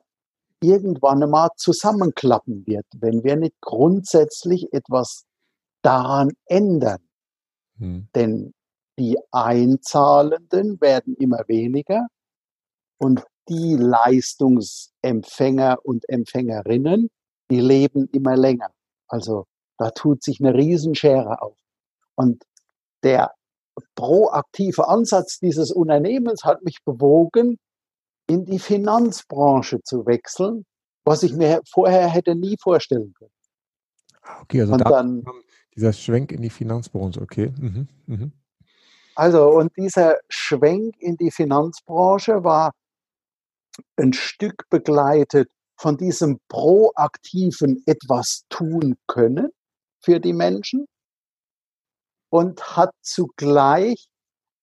irgendwann 0.66 1.23
einmal 1.23 1.50
zusammenklappen 1.56 2.66
wird, 2.66 2.87
wenn 2.96 3.23
wir 3.25 3.37
nicht 3.37 3.54
grundsätzlich 3.61 4.73
etwas 4.73 5.26
daran 5.82 6.32
ändern. 6.46 7.06
Hm. 7.78 8.08
Denn 8.14 8.54
die 8.99 9.18
Einzahlenden 9.30 10.80
werden 10.80 11.14
immer 11.16 11.44
weniger 11.46 12.06
und 12.99 13.23
die 13.49 13.76
Leistungsempfänger 13.76 15.78
und 15.85 16.08
Empfängerinnen, 16.08 17.11
die 17.50 17.61
leben 17.61 18.08
immer 18.12 18.37
länger. 18.37 18.70
Also 19.06 19.44
da 19.78 19.90
tut 19.90 20.25
sich 20.25 20.40
eine 20.40 20.54
Riesenschere 20.54 21.42
auf. 21.42 21.54
Und 22.16 22.42
der 23.02 23.35
proaktive 23.94 24.88
Ansatz 24.88 25.38
dieses 25.38 25.70
Unternehmens 25.70 26.44
hat 26.44 26.62
mich 26.62 26.82
bewogen, 26.85 27.58
in 28.26 28.45
die 28.45 28.59
Finanzbranche 28.59 29.83
zu 29.83 30.06
wechseln, 30.06 30.64
was 31.04 31.23
ich 31.23 31.33
mir 31.33 31.61
vorher 31.71 32.09
hätte 32.09 32.35
nie 32.35 32.56
vorstellen 32.61 33.14
können. 33.14 33.30
Okay, 34.42 34.61
also 34.62 34.73
und 34.73 34.80
da 34.80 34.90
dann, 34.90 35.25
dieser 35.75 35.92
Schwenk 35.92 36.33
in 36.33 36.42
die 36.42 36.50
Finanzbranche, 36.50 37.21
okay. 37.21 37.52
Mhm, 37.59 37.88
mhm. 38.06 38.33
Also, 39.14 39.49
und 39.49 39.75
dieser 39.76 40.18
Schwenk 40.28 40.97
in 40.99 41.16
die 41.16 41.30
Finanzbranche 41.30 42.45
war 42.45 42.73
ein 43.97 44.12
Stück 44.12 44.68
begleitet 44.68 45.49
von 45.78 45.97
diesem 45.97 46.38
proaktiven 46.49 47.83
etwas 47.87 48.45
tun 48.49 48.97
können 49.06 49.49
für 50.00 50.21
die 50.21 50.33
Menschen 50.33 50.87
und 52.30 52.76
hat 52.76 52.90
zugleich 53.02 54.09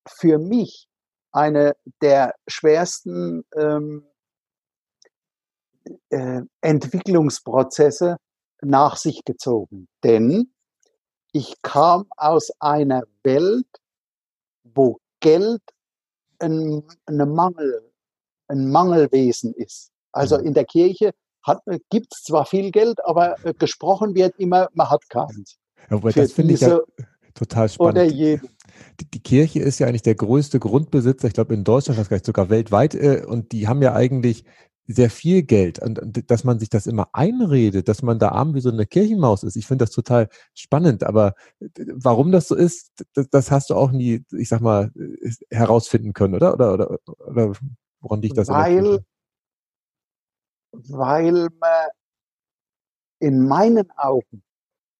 für 0.08 0.38
mich 0.38 0.88
eine 1.34 1.76
der 2.02 2.36
schwersten 2.48 3.44
ähm, 3.56 4.06
äh, 6.10 6.42
Entwicklungsprozesse 6.62 8.18
nach 8.62 8.96
sich 8.98 9.26
gezogen. 9.26 9.88
Denn 10.04 10.54
ich 11.32 11.62
kam 11.62 12.06
aus 12.16 12.52
einer 12.60 13.04
Welt, 13.24 13.68
wo 14.64 15.00
Geld 15.20 15.62
ein, 16.40 16.84
eine 17.06 17.26
Mangel, 17.26 17.92
ein 18.48 18.70
Mangelwesen 18.70 19.54
ist. 19.54 19.92
Also 20.12 20.38
mhm. 20.38 20.46
in 20.46 20.54
der 20.54 20.66
Kirche 20.66 21.14
gibt 21.90 22.14
es 22.14 22.24
zwar 22.24 22.46
viel 22.46 22.72
Geld, 22.72 23.04
aber 23.06 23.44
äh, 23.46 23.54
gesprochen 23.54 24.16
wird 24.16 24.38
immer, 24.38 24.70
man 24.74 24.90
hat 24.90 25.10
keins. 25.10 25.58
Ja, 25.90 25.98
das 26.00 26.32
finde 26.32 26.54
ich 26.54 26.62
ja 26.62 26.80
total 27.34 27.68
spannend. 27.68 27.98
Oder 27.98 28.04
jeden. 28.06 28.53
Die, 29.00 29.10
die, 29.10 29.22
Kirche 29.22 29.60
ist 29.60 29.80
ja 29.80 29.88
eigentlich 29.88 30.02
der 30.02 30.16
größte 30.16 30.60
Grundbesitzer, 30.60 31.28
ich 31.28 31.34
glaube 31.34 31.54
in 31.54 31.64
Deutschland, 31.64 32.00
vielleicht 32.06 32.26
sogar 32.26 32.50
weltweit, 32.50 32.96
äh, 32.96 33.24
und 33.26 33.52
die 33.52 33.68
haben 33.68 33.82
ja 33.82 33.94
eigentlich 33.94 34.46
sehr 34.88 35.10
viel 35.10 35.44
Geld 35.44 35.80
und, 35.80 36.00
und, 36.00 36.30
dass 36.30 36.44
man 36.44 36.60
sich 36.60 36.70
das 36.70 36.88
immer 36.88 37.08
einredet, 37.14 37.88
dass 37.88 38.02
man 38.02 38.20
da 38.20 38.30
arm 38.30 38.54
wie 38.54 38.60
so 38.60 38.70
eine 38.70 38.86
Kirchenmaus 38.86 39.44
ist. 39.44 39.56
Ich 39.56 39.66
finde 39.66 39.86
das 39.86 39.92
total 39.92 40.28
spannend, 40.54 41.04
aber 41.06 41.36
warum 41.94 42.32
das 42.32 42.50
so 42.50 42.56
ist, 42.56 42.92
das, 43.14 43.30
das, 43.30 43.50
hast 43.50 43.70
du 43.70 43.76
auch 43.76 43.92
nie, 43.92 44.26
ich 44.32 44.50
sag 44.50 44.60
mal, 44.60 44.92
herausfinden 45.50 46.14
können, 46.14 46.36
oder? 46.36 46.54
Oder, 46.54 46.74
oder, 46.74 47.00
oder 47.26 47.54
woran 48.02 48.22
liegt 48.22 48.38
das? 48.38 48.50
Weil, 48.50 49.06
weil 50.72 51.48
man 51.60 51.88
in 53.20 53.48
meinen 53.48 53.90
Augen 53.96 54.44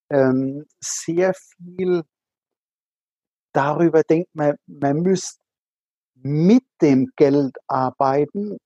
ähm, 0.10 0.66
sehr 0.80 1.34
viel 1.34 2.04
darüber 3.54 4.04
denkt, 4.04 4.30
man, 4.34 4.56
man 4.68 5.02
müsste 5.02 5.42
mit 6.16 6.64
dem 6.82 7.12
Geld 7.16 7.56
arbeiten 7.68 8.58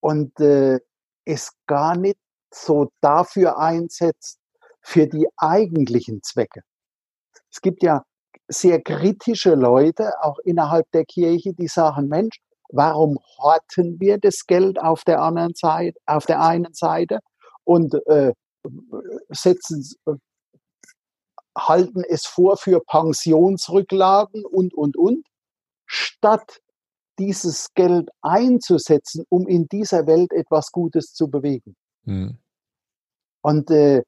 und 0.00 0.38
äh, 0.40 0.78
es 1.24 1.52
gar 1.66 1.96
nicht 1.96 2.18
so 2.52 2.90
dafür 3.00 3.58
einsetzt, 3.58 4.38
für 4.86 5.08
die 5.08 5.26
eigentlichen 5.36 6.22
Zwecke. 6.22 6.60
Es 7.50 7.60
gibt 7.60 7.82
ja 7.82 8.04
sehr 8.46 8.80
kritische 8.80 9.56
Leute, 9.56 10.12
auch 10.22 10.38
innerhalb 10.44 10.88
der 10.92 11.04
Kirche, 11.04 11.54
die 11.54 11.66
sagen, 11.66 12.06
Mensch, 12.06 12.36
warum 12.68 13.18
horten 13.38 13.98
wir 13.98 14.18
das 14.18 14.46
Geld 14.46 14.78
auf 14.78 15.02
der 15.02 15.20
anderen 15.20 15.54
Seite, 15.54 15.98
auf 16.06 16.26
der 16.26 16.40
einen 16.40 16.72
Seite 16.72 17.18
und 17.64 17.94
äh, 18.06 18.32
setzen, 19.30 19.84
halten 21.56 22.02
es 22.06 22.26
vor 22.26 22.56
für 22.56 22.80
Pensionsrücklagen 22.80 24.44
und, 24.44 24.74
und, 24.74 24.96
und, 24.96 25.26
statt 25.86 26.60
dieses 27.18 27.72
Geld 27.74 28.10
einzusetzen, 28.20 29.24
um 29.30 29.46
in 29.46 29.66
dieser 29.68 30.06
Welt 30.06 30.32
etwas 30.32 30.70
Gutes 30.70 31.14
zu 31.14 31.28
bewegen. 31.28 31.74
Mhm. 32.04 32.38
Und 33.42 33.70
äh, 33.70 34.02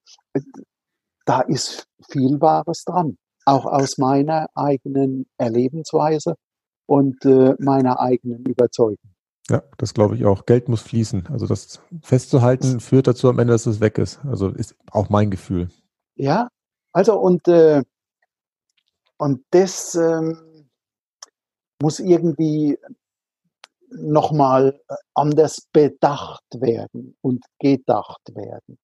da 1.25 1.41
ist 1.41 1.87
viel 2.11 2.41
Wahres 2.41 2.85
dran, 2.85 3.17
auch 3.45 3.67
aus 3.67 3.99
meiner 3.99 4.49
eigenen 4.55 5.27
Erlebensweise 5.39 6.35
und 6.87 7.25
äh, 7.25 7.55
meiner 7.59 8.01
eigenen 8.01 8.45
Überzeugung. 8.45 9.15
Ja, 9.51 9.63
das 9.79 9.95
glaube 9.95 10.17
ich 10.17 10.27
auch. 10.27 10.45
Geld 10.45 10.69
muss 10.69 10.83
fließen. 10.83 11.29
Also 11.29 11.47
das 11.47 11.81
festzuhalten 12.03 12.81
führt 12.81 13.07
dazu 13.07 13.29
am 13.31 13.39
Ende, 13.39 13.53
dass 13.55 13.65
es 13.65 13.81
weg 13.81 13.97
ist. 13.97 14.21
Also 14.27 14.49
ist 14.49 14.75
auch 14.91 15.09
mein 15.09 15.31
Gefühl. 15.31 15.71
Ja, 16.17 16.49
also 16.99 17.17
und, 17.17 17.47
äh, 17.47 17.85
und 19.19 19.45
das 19.51 19.95
ähm, 19.95 20.69
muss 21.81 22.01
irgendwie 22.01 22.77
nochmal 23.91 24.81
anders 25.15 25.69
bedacht 25.73 26.43
werden 26.55 27.17
und 27.21 27.45
gedacht 27.61 28.35
werden 28.35 28.81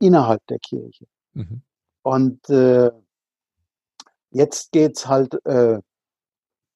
innerhalb 0.00 0.46
der 0.48 0.58
Kirche. 0.58 1.06
Mhm. 1.32 1.62
Und 2.02 2.50
äh, 2.50 2.90
jetzt 4.30 4.70
geht's 4.70 5.08
halt 5.08 5.34
äh, 5.46 5.80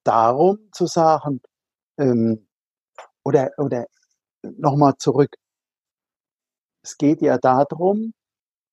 darum 0.03 0.71
zu 0.73 0.87
sagen, 0.87 1.43
ähm, 1.99 2.49
oder, 3.23 3.51
oder 3.59 3.85
nochmal 4.41 4.97
zurück. 4.97 5.37
Es 6.83 6.97
geht 6.97 7.21
ja 7.21 7.37
darum, 7.37 8.15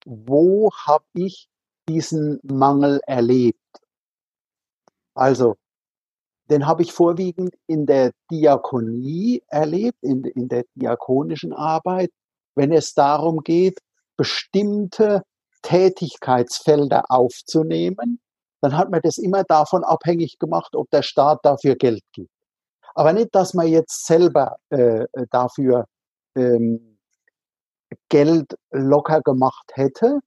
wo 0.06 0.72
habe 0.86 1.06
ich 1.14 1.48
diesen 1.88 2.40
Mangel 2.44 3.02
erlebt? 3.06 3.60
Also, 5.14 5.56
den 6.50 6.68
habe 6.68 6.82
ich 6.82 6.92
vorwiegend 6.92 7.56
in 7.68 7.86
der 7.86 8.12
Diakonie 8.30 9.42
erlebt, 9.48 9.98
in, 10.02 10.24
in 10.24 10.48
der 10.50 10.66
diakonischen 10.76 11.54
Arbeit, 11.54 12.12
wenn 12.56 12.74
es 12.74 12.94
darum 12.94 13.42
geht, 13.42 13.80
bestimmte 14.18 15.24
Tätigkeitsfelder 15.62 17.06
aufzunehmen, 17.10 18.20
dann 18.62 18.78
hat 18.78 18.92
man 18.92 19.02
das 19.02 19.18
immer 19.18 19.44
davon 19.44 19.84
abhängig 19.84 20.40
gemacht, 20.40 20.76
ob 20.76 20.90
der 20.90 21.02
Staat 21.02 21.40
dafür 21.44 21.76
Geld 21.76 22.04
gibt. 22.14 22.32
Aber 22.94 23.14
nicht, 23.14 23.34
dass 23.34 23.54
man 23.54 23.68
jetzt 23.68 24.06
selber 24.06 24.58
äh, 24.70 25.06
dafür 25.30 25.86
ähm, 26.36 26.91
Geld 28.10 28.56
locker 28.72 29.22
gemacht 29.22 29.72
hätte, 29.74 30.20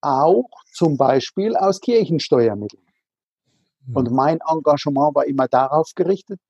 auch 0.00 0.48
zum 0.72 0.96
Beispiel 0.96 1.56
aus 1.56 1.80
Kirchensteuermitteln. 1.80 2.84
Mhm. 3.86 3.96
Und 3.96 4.10
mein 4.10 4.38
Engagement 4.46 5.14
war 5.14 5.26
immer 5.26 5.48
darauf 5.48 5.90
gerichtet, 5.94 6.40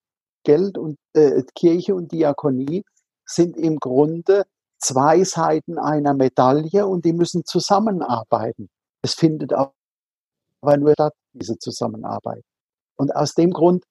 Geld 0.44 0.78
und 0.78 0.98
äh, 1.14 1.42
Kirche 1.54 1.94
und 1.94 2.12
Diakonie 2.12 2.84
sind 3.24 3.56
im 3.56 3.78
Grunde 3.78 4.44
zwei 4.78 5.24
Seiten 5.24 5.78
einer 5.78 6.14
Medaille 6.14 6.86
und 6.86 7.04
die 7.04 7.12
müssen 7.12 7.44
zusammenarbeiten. 7.44 8.68
Es 9.02 9.14
findet 9.14 9.52
aber 9.52 9.72
nur 10.78 10.92
statt, 10.92 11.14
diese 11.32 11.58
Zusammenarbeit. 11.58 12.44
Und 12.96 13.14
aus 13.14 13.34
dem 13.34 13.50
Grund 13.50 13.84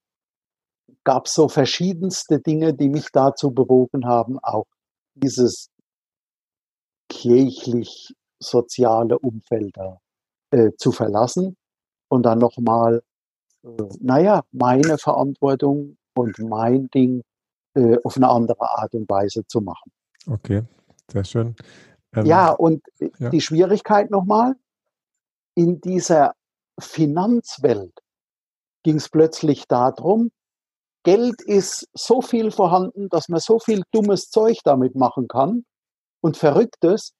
gab 1.04 1.26
es 1.26 1.34
so 1.34 1.48
verschiedenste 1.48 2.40
Dinge, 2.40 2.74
die 2.74 2.88
mich 2.88 3.08
dazu 3.12 3.50
bewogen 3.50 4.06
haben, 4.06 4.38
auch 4.40 4.66
dieses 5.14 5.68
kirchlich-soziale 7.08 9.18
Umfeld 9.18 9.76
da, 9.76 10.00
äh, 10.50 10.72
zu 10.76 10.92
verlassen 10.92 11.56
und 12.08 12.24
dann 12.24 12.38
nochmal, 12.38 13.02
äh, 13.64 13.82
naja, 14.00 14.44
meine 14.52 14.98
Verantwortung 14.98 15.96
und 16.14 16.38
mein 16.38 16.88
Ding 16.90 17.22
äh, 17.74 17.96
auf 18.04 18.16
eine 18.16 18.28
andere 18.28 18.70
Art 18.70 18.94
und 18.94 19.08
Weise 19.08 19.44
zu 19.46 19.60
machen. 19.60 19.90
Okay, 20.26 20.62
sehr 21.10 21.24
schön. 21.24 21.56
Ähm, 22.14 22.26
ja, 22.26 22.52
und 22.52 22.84
ja. 23.18 23.30
die 23.30 23.40
Schwierigkeit 23.40 24.10
nochmal, 24.10 24.54
in 25.54 25.80
dieser 25.80 26.34
Finanzwelt 26.78 27.98
ging 28.82 28.96
es 28.96 29.08
plötzlich 29.08 29.66
darum, 29.68 30.30
Geld 31.02 31.40
ist 31.42 31.88
so 31.94 32.20
viel 32.20 32.50
vorhanden, 32.50 33.08
dass 33.08 33.28
man 33.28 33.40
so 33.40 33.58
viel 33.60 33.82
dummes 33.92 34.28
Zeug 34.28 34.58
damit 34.64 34.96
machen 34.96 35.28
kann 35.28 35.64
und 36.20 36.36
Verrücktes. 36.36 37.12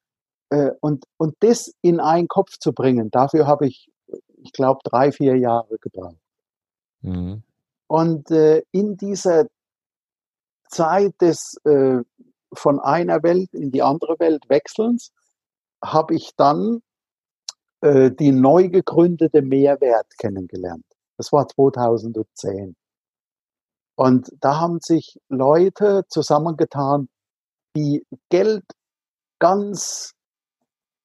Äh, 0.50 0.70
und, 0.80 1.04
und 1.16 1.34
das 1.40 1.72
in 1.82 2.00
einen 2.00 2.28
Kopf 2.28 2.58
zu 2.58 2.72
bringen, 2.72 3.10
dafür 3.10 3.46
habe 3.46 3.66
ich, 3.66 3.90
ich 4.42 4.52
glaube, 4.52 4.80
drei, 4.84 5.10
vier 5.10 5.36
Jahre 5.36 5.78
gebraucht. 5.78 6.20
Mhm. 7.00 7.42
Und 7.88 8.30
äh, 8.30 8.62
in 8.72 8.96
dieser 8.96 9.46
Zeit 10.68 11.14
des 11.20 11.56
äh, 11.64 11.98
von 12.52 12.80
einer 12.80 13.22
Welt 13.22 13.52
in 13.52 13.70
die 13.70 13.82
andere 13.82 14.18
Welt 14.18 14.48
Wechselns 14.48 15.12
habe 15.84 16.14
ich 16.14 16.34
dann 16.36 16.82
äh, 17.80 18.10
die 18.10 18.32
neu 18.32 18.68
gegründete 18.68 19.42
Mehrwert 19.42 20.06
kennengelernt. 20.18 20.84
Das 21.16 21.32
war 21.32 21.48
2010. 21.48 22.76
Und 23.96 24.30
da 24.40 24.60
haben 24.60 24.80
sich 24.80 25.18
Leute 25.28 26.04
zusammengetan, 26.08 27.08
die 27.74 28.04
Geld 28.28 28.64
ganz 29.38 30.12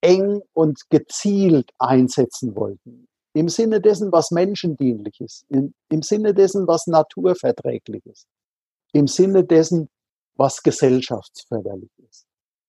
eng 0.02 0.42
und 0.54 0.90
gezielt 0.90 1.72
einsetzen 1.78 2.56
wollten. 2.56 3.08
Im 3.34 3.48
Sinne 3.48 3.80
dessen, 3.80 4.12
was 4.12 4.32
menschendienlich 4.32 5.22
ist, 5.22 5.46
im, 5.50 5.74
im 5.90 6.02
Sinne 6.02 6.34
dessen, 6.34 6.68
was 6.68 6.88
naturverträglich 6.88 8.06
ist, 8.06 8.28
im 8.94 9.08
Sinne 9.08 9.44
dessen, 9.44 9.90
was 10.36 10.64
gesellschaftsförderlich 10.64 11.92
ist. 12.10 12.26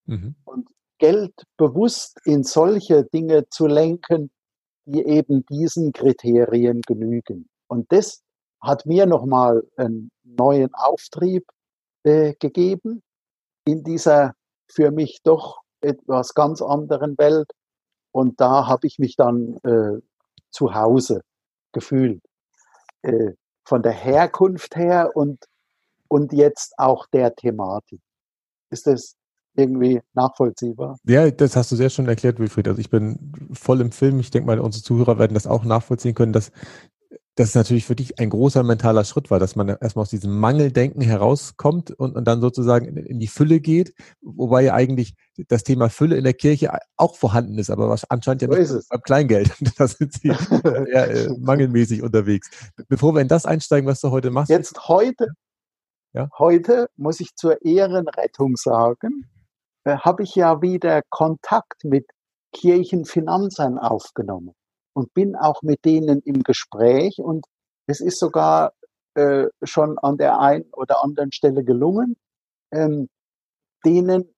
Mhm. 0.07 0.35
Und 0.45 0.69
Geld 0.99 1.35
bewusst 1.57 2.21
in 2.25 2.45
solche 2.45 3.05
Dinge 3.05 3.49
zu 3.49 3.67
lenken, 3.67 4.31
die 4.85 5.05
eben 5.05 5.45
diesen 5.47 5.93
Kriterien 5.93 6.81
genügen. 6.83 7.49
Und 7.67 7.91
das 7.91 8.23
hat 8.61 8.87
mir 8.87 9.07
nochmal 9.07 9.67
einen 9.77 10.11
neuen 10.23 10.73
Auftrieb 10.75 11.45
äh, 12.05 12.35
gegeben 12.39 13.03
in 13.65 13.83
dieser 13.83 14.35
für 14.73 14.91
mich 14.91 15.21
doch 15.23 15.61
etwas 15.81 16.35
ganz 16.35 16.63
anderen 16.63 17.17
Welt. 17.19 17.51
Und 18.13 18.41
da 18.41 18.67
habe 18.67 18.87
ich 18.87 18.99
mich 18.99 19.17
dann 19.17 19.57
äh, 19.65 20.01
zu 20.51 20.75
Hause 20.75 21.23
gefühlt. 21.73 22.23
Äh, 23.03 23.33
von 23.65 23.83
der 23.83 23.93
Herkunft 23.93 24.77
her 24.77 25.13
und, 25.15 25.45
und 26.09 26.33
jetzt 26.33 26.75
auch 26.79 27.07
der 27.07 27.35
Thematik. 27.35 28.01
Ist 28.71 28.87
das 28.87 29.17
irgendwie 29.55 30.01
nachvollziehbar. 30.15 30.99
Ja, 31.05 31.31
das 31.31 31.57
hast 31.57 31.71
du 31.73 31.77
sehr 31.77 31.91
schön 31.91 32.09
erklärt, 32.09 32.39
Wilfried. 32.39 32.69
Also 32.69 32.81
ich 32.81 32.91
bin 32.91 33.33
voll 33.53 33.81
im 33.81 33.93
Film. 33.93 34.19
Ich 34.19 34.31
denke 34.31 34.47
mal, 34.47 34.59
unsere 34.59 34.83
Zuhörer 34.83 35.19
werden 35.19 35.35
das 35.35 35.47
auch 35.47 35.65
nachvollziehen 35.65 36.15
können, 36.15 36.33
dass 36.33 36.53
das 37.35 37.55
natürlich 37.55 37.87
für 37.87 37.97
dich 37.97 38.19
ein 38.19 38.29
großer 38.29 38.63
mentaler 38.63 39.05
Schritt 39.05 39.31
war, 39.31 39.39
dass 39.39 39.57
man 39.57 39.69
erstmal 39.69 40.03
aus 40.03 40.11
diesem 40.11 40.39
Mangeldenken 40.39 41.01
herauskommt 41.01 41.91
und, 41.91 42.15
und 42.15 42.25
dann 42.27 42.43
sozusagen 42.43 42.87
in, 42.87 42.97
in, 42.99 43.19
die 43.19 43.27
Fülle 43.27 43.61
geht, 43.61 43.95
wobei 44.21 44.65
ja 44.65 44.75
eigentlich 44.75 45.15
das 45.49 45.65
Thema 45.65 45.89
Fülle 45.89 46.17
in 46.17 46.25
der 46.25 46.35
Kirche 46.35 46.79
auch 46.97 47.17
vorhanden 47.17 47.59
ist, 47.59 47.71
aber 47.71 47.89
was 47.89 48.09
anscheinend 48.11 48.43
ja 48.43 48.49
nicht 48.49 48.69
so 48.69 48.81
beim 48.89 49.03
Kleingeld. 49.03 49.51
Da 49.79 49.89
sind 49.89 50.13
sie 50.13 50.29
eher 50.93 51.11
äh, 51.11 51.29
mangelmäßig 51.39 52.03
unterwegs. 52.03 52.51
Bevor 52.89 53.15
wir 53.15 53.23
in 53.23 53.29
das 53.29 53.47
einsteigen, 53.47 53.89
was 53.89 54.01
du 54.01 54.11
heute 54.11 54.31
machst. 54.31 54.51
Jetzt 54.51 54.89
heute, 54.89 55.29
ja? 56.13 56.29
heute 56.39 56.89
muss 56.97 57.21
ich 57.21 57.35
zur 57.35 57.65
Ehrenrettung 57.65 58.57
sagen, 58.57 59.31
äh, 59.85 59.97
habe 59.97 60.25
ich 60.25 60.35
ja 60.35 60.61
wieder 60.61 61.01
Kontakt 61.09 61.85
mit 61.85 62.05
Kirchenfinanzern 62.53 63.79
aufgenommen 63.79 64.53
und 64.95 65.13
bin 65.15 65.37
auch 65.37 65.63
mit 65.63 65.85
denen 65.85 66.21
im 66.21 66.43
Gespräch 66.43 67.19
und 67.19 67.47
es 67.87 68.01
ist 68.01 68.19
sogar 68.19 68.73
äh, 69.15 69.47
schon 69.63 69.99
an 69.99 70.17
der 70.17 70.39
einen 70.39 70.65
oder 70.73 71.03
anderen 71.03 71.33
Stelle 71.33 71.65
gelungen, 71.65 72.17
ähm, 72.71 73.09
denen 73.85 74.35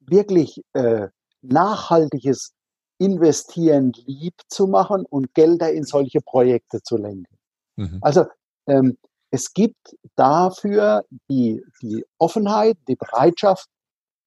wirklich 0.00 0.62
äh, 0.72 1.08
nachhaltiges 1.42 2.52
Investieren 2.98 3.92
lieb 4.06 4.34
zu 4.48 4.66
machen 4.66 5.04
und 5.08 5.34
Gelder 5.34 5.72
in 5.72 5.84
solche 5.84 6.20
Projekte 6.20 6.82
zu 6.82 6.96
lenken. 6.96 7.36
Mhm. 7.76 7.98
Also 8.00 8.26
ähm, 8.66 8.96
es 9.30 9.52
gibt 9.52 9.96
dafür 10.14 11.04
die, 11.28 11.62
die 11.82 12.04
Offenheit, 12.18 12.78
die 12.86 12.94
Bereitschaft, 12.96 13.68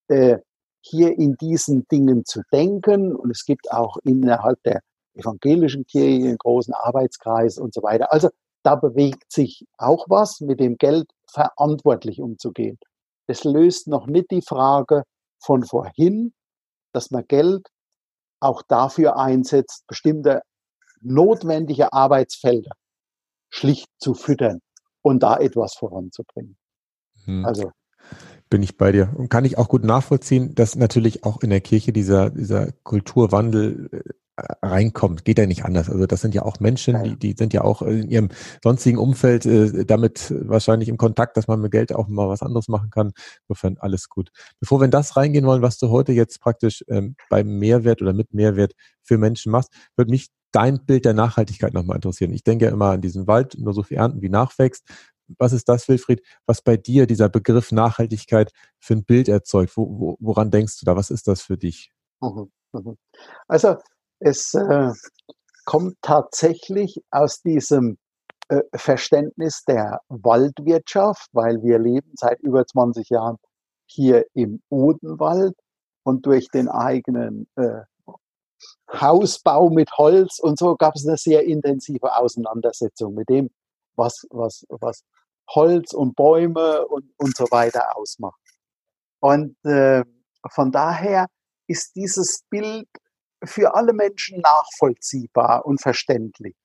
äh, 0.09 0.37
hier 0.81 1.17
in 1.17 1.35
diesen 1.35 1.87
Dingen 1.87 2.25
zu 2.25 2.41
denken. 2.51 3.15
Und 3.15 3.31
es 3.31 3.45
gibt 3.45 3.71
auch 3.71 3.97
innerhalb 4.03 4.61
der 4.63 4.81
evangelischen 5.17 5.85
Kirche 5.85 6.27
einen 6.27 6.37
großen 6.37 6.73
Arbeitskreis 6.73 7.57
und 7.57 7.73
so 7.73 7.83
weiter. 7.83 8.11
Also 8.11 8.29
da 8.63 8.75
bewegt 8.75 9.31
sich 9.31 9.65
auch 9.77 10.05
was, 10.09 10.41
mit 10.41 10.59
dem 10.59 10.77
Geld 10.77 11.09
verantwortlich 11.29 12.19
umzugehen. 12.21 12.77
Das 13.27 13.43
löst 13.43 13.87
noch 13.87 14.07
nicht 14.07 14.31
die 14.31 14.41
Frage 14.41 15.03
von 15.39 15.63
vorhin, 15.63 16.33
dass 16.93 17.11
man 17.11 17.25
Geld 17.27 17.67
auch 18.39 18.61
dafür 18.61 19.17
einsetzt, 19.17 19.85
bestimmte 19.87 20.41
notwendige 21.01 21.93
Arbeitsfelder 21.93 22.71
schlicht 23.49 23.89
zu 23.99 24.13
füttern 24.13 24.59
und 25.01 25.23
da 25.23 25.37
etwas 25.37 25.75
voranzubringen. 25.75 26.57
Hm. 27.25 27.45
Also 27.45 27.71
bin 28.49 28.63
ich 28.63 28.77
bei 28.77 28.91
dir 28.91 29.13
und 29.15 29.29
kann 29.29 29.45
ich 29.45 29.57
auch 29.57 29.69
gut 29.69 29.83
nachvollziehen, 29.83 30.55
dass 30.55 30.75
natürlich 30.75 31.23
auch 31.23 31.41
in 31.41 31.49
der 31.49 31.61
Kirche 31.61 31.91
dieser 31.91 32.29
dieser 32.29 32.71
Kulturwandel 32.83 33.89
äh, 33.91 34.13
reinkommt. 34.61 35.25
Geht 35.25 35.39
ja 35.39 35.47
nicht 35.47 35.65
anders. 35.65 35.89
Also 35.89 36.05
das 36.05 36.21
sind 36.21 36.35
ja 36.35 36.43
auch 36.43 36.59
Menschen, 36.59 37.03
die, 37.03 37.17
die 37.17 37.35
sind 37.37 37.53
ja 37.53 37.63
auch 37.63 37.81
in 37.81 38.09
ihrem 38.09 38.29
sonstigen 38.63 38.97
Umfeld 38.97 39.45
äh, 39.45 39.85
damit 39.85 40.33
wahrscheinlich 40.45 40.89
im 40.89 40.97
Kontakt, 40.97 41.37
dass 41.37 41.47
man 41.47 41.59
mit 41.59 41.71
Geld 41.71 41.93
auch 41.93 42.07
mal 42.07 42.29
was 42.29 42.41
anderes 42.41 42.67
machen 42.67 42.89
kann. 42.89 43.11
Insofern 43.47 43.77
alles 43.79 44.09
gut. 44.09 44.29
Bevor 44.59 44.79
wir 44.79 44.85
in 44.85 44.91
das 44.91 45.17
reingehen 45.17 45.45
wollen, 45.45 45.61
was 45.61 45.77
du 45.77 45.89
heute 45.89 46.11
jetzt 46.11 46.39
praktisch 46.39 46.83
ähm, 46.87 47.15
beim 47.29 47.47
Mehrwert 47.57 48.01
oder 48.01 48.13
mit 48.13 48.33
Mehrwert 48.33 48.73
für 49.03 49.17
Menschen 49.17 49.51
machst, 49.51 49.71
würde 49.95 50.11
mich 50.11 50.27
dein 50.51 50.85
Bild 50.85 51.05
der 51.05 51.13
Nachhaltigkeit 51.13 51.73
nochmal 51.73 51.97
interessieren. 51.97 52.31
Ich 52.31 52.43
denke 52.43 52.65
ja 52.65 52.71
immer 52.71 52.91
an 52.91 53.01
diesen 53.01 53.27
Wald, 53.27 53.57
nur 53.57 53.73
so 53.73 53.83
viel 53.83 53.97
ernten, 53.97 54.21
wie 54.21 54.29
nachwächst. 54.29 54.87
Was 55.39 55.51
ist 55.51 55.67
das, 55.67 55.89
Wilfried, 55.89 56.21
was 56.45 56.61
bei 56.61 56.77
dir 56.77 57.05
dieser 57.05 57.27
Begriff 57.27 57.71
Nachhaltigkeit 57.71 58.51
für 58.79 58.93
ein 58.93 59.03
Bild 59.03 59.27
erzeugt? 59.27 59.75
Wo, 59.75 59.99
wo, 59.99 60.17
woran 60.19 60.51
denkst 60.51 60.79
du 60.79 60.85
da? 60.85 60.95
Was 60.95 61.09
ist 61.09 61.27
das 61.27 61.41
für 61.41 61.57
dich? 61.57 61.91
Mhm, 62.21 62.49
mhm. 62.71 62.97
Also 63.47 63.75
es 64.19 64.53
äh, 64.53 64.91
kommt 65.65 65.95
tatsächlich 66.01 67.01
aus 67.11 67.41
diesem 67.41 67.97
äh, 68.49 68.61
Verständnis 68.73 69.63
der 69.67 70.01
Waldwirtschaft, 70.07 71.29
weil 71.33 71.61
wir 71.61 71.79
leben 71.79 72.11
seit 72.15 72.39
über 72.39 72.65
20 72.65 73.09
Jahren 73.09 73.37
hier 73.85 74.25
im 74.33 74.61
Odenwald 74.69 75.55
und 76.03 76.25
durch 76.25 76.49
den 76.49 76.69
eigenen 76.69 77.47
äh, 77.55 77.81
Hausbau 78.91 79.69
mit 79.69 79.91
Holz 79.97 80.39
und 80.39 80.57
so 80.57 80.75
gab 80.75 80.95
es 80.95 81.05
eine 81.05 81.17
sehr 81.17 81.43
intensive 81.43 82.15
Auseinandersetzung 82.15 83.13
mit 83.13 83.29
dem, 83.29 83.49
was, 83.95 84.25
was, 84.29 84.65
was 84.69 85.03
Holz 85.49 85.93
und 85.93 86.15
Bäume 86.15 86.85
und, 86.87 87.11
und 87.17 87.35
so 87.35 87.45
weiter 87.51 87.97
ausmacht. 87.97 88.39
Und 89.19 89.57
äh, 89.65 90.03
von 90.49 90.71
daher 90.71 91.27
ist 91.67 91.95
dieses 91.95 92.43
Bild 92.49 92.87
für 93.43 93.75
alle 93.75 93.93
Menschen 93.93 94.41
nachvollziehbar 94.41 95.65
und 95.65 95.81
verständlich. 95.81 96.55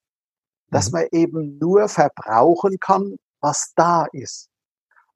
Dass 0.68 0.90
mhm. 0.90 0.98
man 0.98 1.08
eben 1.12 1.58
nur 1.58 1.88
verbrauchen 1.88 2.78
kann, 2.78 3.16
was 3.40 3.72
da 3.76 4.06
ist. 4.12 4.48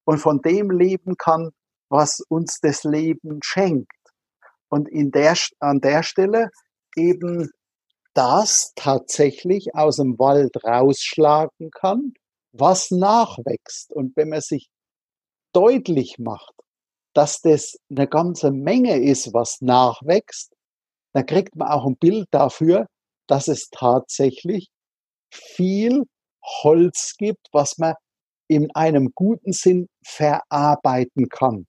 Und 0.05 0.19
von 0.19 0.40
dem 0.42 0.71
leben 0.71 1.16
kann, 1.16 1.51
was 1.88 2.21
uns 2.29 2.59
das 2.61 2.85
Leben 2.85 3.40
schenkt. 3.42 3.90
Und 4.69 4.88
in 4.88 5.11
der, 5.11 5.37
an 5.61 5.81
der 5.81 6.03
Stelle 6.03 6.51
eben 6.97 7.51
das 8.14 8.73
tatsächlich 8.75 9.75
aus 9.75 9.97
dem 9.97 10.19
Wald 10.19 10.64
rausschlagen 10.64 11.71
kann, 11.71 12.14
was 12.53 12.90
nachwächst. 12.90 13.92
Und 13.92 14.16
wenn 14.16 14.31
man 14.31 14.40
sich 14.40 14.71
deutlich 15.53 16.19
macht, 16.19 16.55
dass 17.12 17.40
das 17.40 17.79
eine 17.90 18.09
ganze 18.09 18.51
Menge 18.51 18.99
ist, 19.03 19.33
was 19.33 19.61
nachwächst, 19.61 20.56
dann 21.17 21.25
kriegt 21.25 21.57
man 21.57 21.69
auch 21.69 21.87
ein 21.87 21.97
Bild 21.97 22.29
dafür, 22.31 22.89
dass 23.27 23.49
es 23.49 23.71
tatsächlich 23.71 24.69
viel 25.33 26.03
Holz 26.63 27.15
gibt, 27.17 27.49
was 27.53 27.79
man 27.79 27.95
in 28.49 28.71
einem 28.75 29.13
guten 29.15 29.55
Sinn 29.55 29.89
verarbeiten 30.05 31.31
kann. 31.31 31.67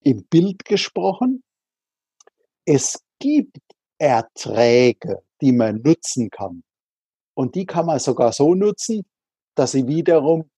Im 0.00 0.24
Bild 0.24 0.64
gesprochen, 0.64 1.44
es 2.64 3.00
gibt 3.20 3.60
Erträge, 3.98 5.22
die 5.40 5.52
man 5.52 5.80
nutzen 5.82 6.28
kann. 6.28 6.64
Und 7.34 7.54
die 7.54 7.66
kann 7.66 7.86
man 7.86 8.00
sogar 8.00 8.32
so 8.32 8.56
nutzen, 8.56 9.06
dass 9.54 9.70
sie 9.70 9.86
wiederum 9.86 10.50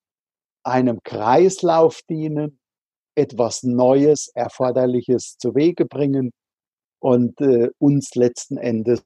einem 0.62 1.02
Kreislauf 1.02 2.00
dienen, 2.08 2.58
etwas 3.14 3.64
Neues, 3.64 4.28
Erforderliches 4.28 5.36
zu 5.36 5.54
Wege 5.54 5.84
bringen 5.84 6.32
und 7.00 7.40
äh, 7.40 7.70
uns 7.78 8.14
letzten 8.14 8.56
Endes 8.56 9.02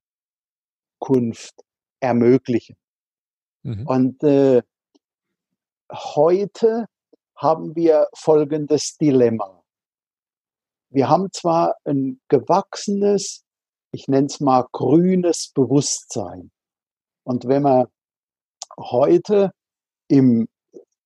Kunft 0.98 1.64
ermöglichen. 2.00 2.76
Mhm. 3.62 3.86
Und 3.86 4.22
äh, 4.22 4.62
heute 5.92 6.86
haben 7.36 7.74
wir 7.74 8.08
folgendes 8.14 8.96
Dilemma. 8.96 9.62
Wir 10.90 11.08
haben 11.08 11.32
zwar 11.32 11.74
ein 11.84 12.20
gewachsenes, 12.28 13.44
ich 13.90 14.06
nenne 14.06 14.26
es 14.26 14.38
mal 14.40 14.66
grünes 14.72 15.50
Bewusstsein. 15.54 16.50
Und 17.24 17.48
wenn 17.48 17.62
man 17.62 17.86
heute 18.78 19.50
im 20.08 20.46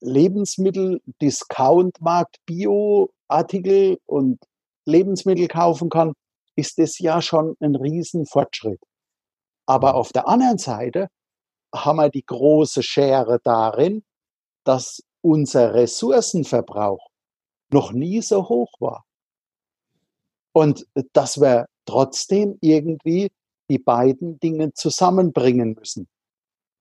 Lebensmittel-Discount-Markt 0.00 2.38
Bio-Artikel 2.44 3.98
und 4.06 4.38
Lebensmittel 4.84 5.46
kaufen 5.48 5.90
kann, 5.90 6.14
ist 6.58 6.80
es 6.80 6.98
ja 6.98 7.22
schon 7.22 7.56
ein 7.60 7.76
Riesenfortschritt. 7.76 8.80
Aber 9.64 9.94
auf 9.94 10.10
der 10.12 10.26
anderen 10.26 10.58
Seite 10.58 11.08
haben 11.72 11.98
wir 11.98 12.08
die 12.08 12.24
große 12.24 12.82
Schere 12.82 13.38
darin, 13.44 14.02
dass 14.64 15.00
unser 15.20 15.74
Ressourcenverbrauch 15.74 17.06
noch 17.70 17.92
nie 17.92 18.22
so 18.22 18.48
hoch 18.48 18.72
war. 18.80 19.04
Und 20.52 20.84
dass 21.12 21.40
wir 21.40 21.66
trotzdem 21.86 22.58
irgendwie 22.60 23.28
die 23.70 23.78
beiden 23.78 24.40
Dinge 24.40 24.72
zusammenbringen 24.72 25.74
müssen. 25.74 26.08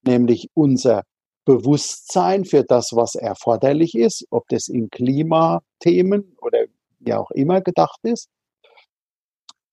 Nämlich 0.02 0.50
unser 0.56 1.04
Bewusstsein 1.46 2.46
für 2.46 2.63
das, 2.63 2.96
was 2.96 3.13
erforderlich 3.13 3.94
ist, 3.94 4.26
ob 4.32 4.48
das 4.48 4.70
in 4.70 4.90
Klimathemen 4.90 6.36
oder 6.42 6.66
wie 7.00 7.13
auch 7.13 7.30
immer 7.32 7.62
gedacht 7.62 8.00
ist, 8.04 8.28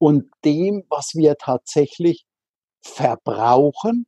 und 0.05 0.31
dem, 0.45 0.85
was 0.91 1.15
wir 1.15 1.37
tatsächlich 1.37 2.27
verbrauchen 2.83 4.05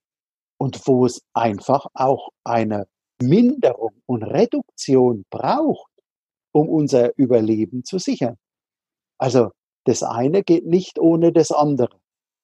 und 0.59 0.87
wo 0.87 1.07
es 1.07 1.23
einfach 1.33 1.87
auch 1.95 2.29
eine 2.45 2.87
Minderung 3.19 4.03
und 4.05 4.23
Reduktion 4.23 5.25
braucht, 5.31 5.91
um 6.53 6.69
unser 6.69 7.17
Überleben 7.17 7.83
zu 7.83 7.99
sichern. 7.99 8.37
Also 9.17 9.53
das 9.85 10.03
eine 10.03 10.43
geht 10.43 10.67
nicht 10.67 10.99
ohne 10.99 11.33
das 11.33 11.51
andere. 11.51 11.99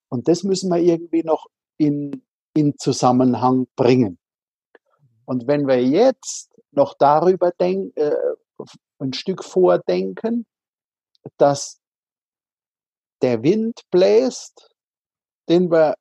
Und 0.09 0.27
das 0.27 0.41
müssen 0.41 0.71
wir 0.71 0.79
irgendwie 0.79 1.21
noch 1.21 1.45
in, 1.77 2.23
in 2.55 2.79
Zusammenhang 2.79 3.67
bringen. 3.75 4.17
Und 5.25 5.45
wenn 5.45 5.67
wir 5.67 5.79
jetzt 5.79 6.49
noch 6.71 6.95
darüber 6.97 7.51
denken, 7.51 7.95
äh, 7.97 8.15
ein 8.97 9.13
Stück 9.13 9.43
vordenken, 9.43 10.47
dass 11.37 11.82
der 13.23 13.41
Wind 13.41 13.81
bläst, 13.89 14.69
den 15.49 15.71
wir 15.71 15.95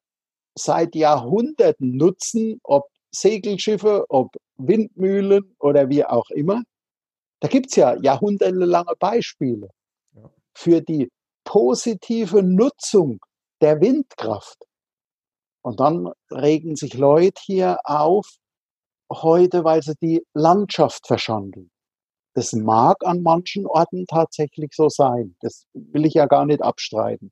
seit 0.59 0.95
Jahrhunderten 0.95 1.97
nutzen, 1.97 2.61
ob 2.65 2.85
Segelschiffe, 3.15 4.05
ob 4.09 4.35
Windmühlen 4.57 5.55
oder 5.59 5.89
wie 5.89 6.05
auch 6.05 6.29
immer. 6.31 6.63
Da 7.41 7.49
gibt 7.49 7.71
es 7.71 7.77
ja 7.77 7.97
jahrhundertelange 8.03 8.95
Beispiele 8.99 9.69
für 10.55 10.81
die 10.81 11.11
positive 11.45 12.43
Nutzung 12.43 13.19
der 13.61 13.81
Windkraft. 13.81 14.59
Und 15.65 15.81
dann 15.81 16.13
regen 16.31 16.77
sich 16.77 16.95
Leute 16.95 17.41
hier 17.45 17.79
auf, 17.85 18.27
heute, 19.11 19.65
weil 19.65 19.83
sie 19.83 19.95
die 20.01 20.23
Landschaft 20.35 21.07
verschandeln. 21.07 21.71
Das 22.35 22.53
mag 22.53 22.97
an 23.05 23.23
manchen 23.23 23.67
Orten 23.67 24.07
tatsächlich 24.07 24.73
so 24.75 24.89
sein. 24.89 25.37
Das 25.41 25.67
will 25.75 26.07
ich 26.07 26.15
ja 26.15 26.27
gar 26.27 26.47
nicht 26.47 26.63
abstreiten. 26.63 27.31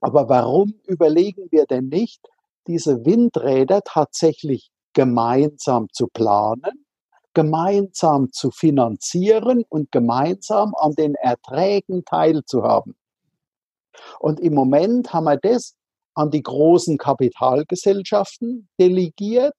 Aber 0.00 0.28
warum 0.28 0.74
überlegen 0.86 1.48
wir 1.50 1.66
denn 1.66 1.88
nicht, 1.88 2.26
diese 2.66 3.04
Windräder 3.04 3.82
tatsächlich 3.84 4.70
gemeinsam 4.94 5.88
zu 5.92 6.08
planen, 6.08 6.84
gemeinsam 7.34 8.32
zu 8.32 8.50
finanzieren 8.50 9.64
und 9.68 9.92
gemeinsam 9.92 10.74
an 10.74 10.94
den 10.94 11.14
Erträgen 11.14 12.04
teilzuhaben? 12.04 12.96
Und 14.18 14.40
im 14.40 14.54
Moment 14.54 15.12
haben 15.12 15.24
wir 15.24 15.36
das 15.36 15.74
an 16.14 16.30
die 16.30 16.42
großen 16.42 16.98
Kapitalgesellschaften 16.98 18.68
delegiert 18.80 19.54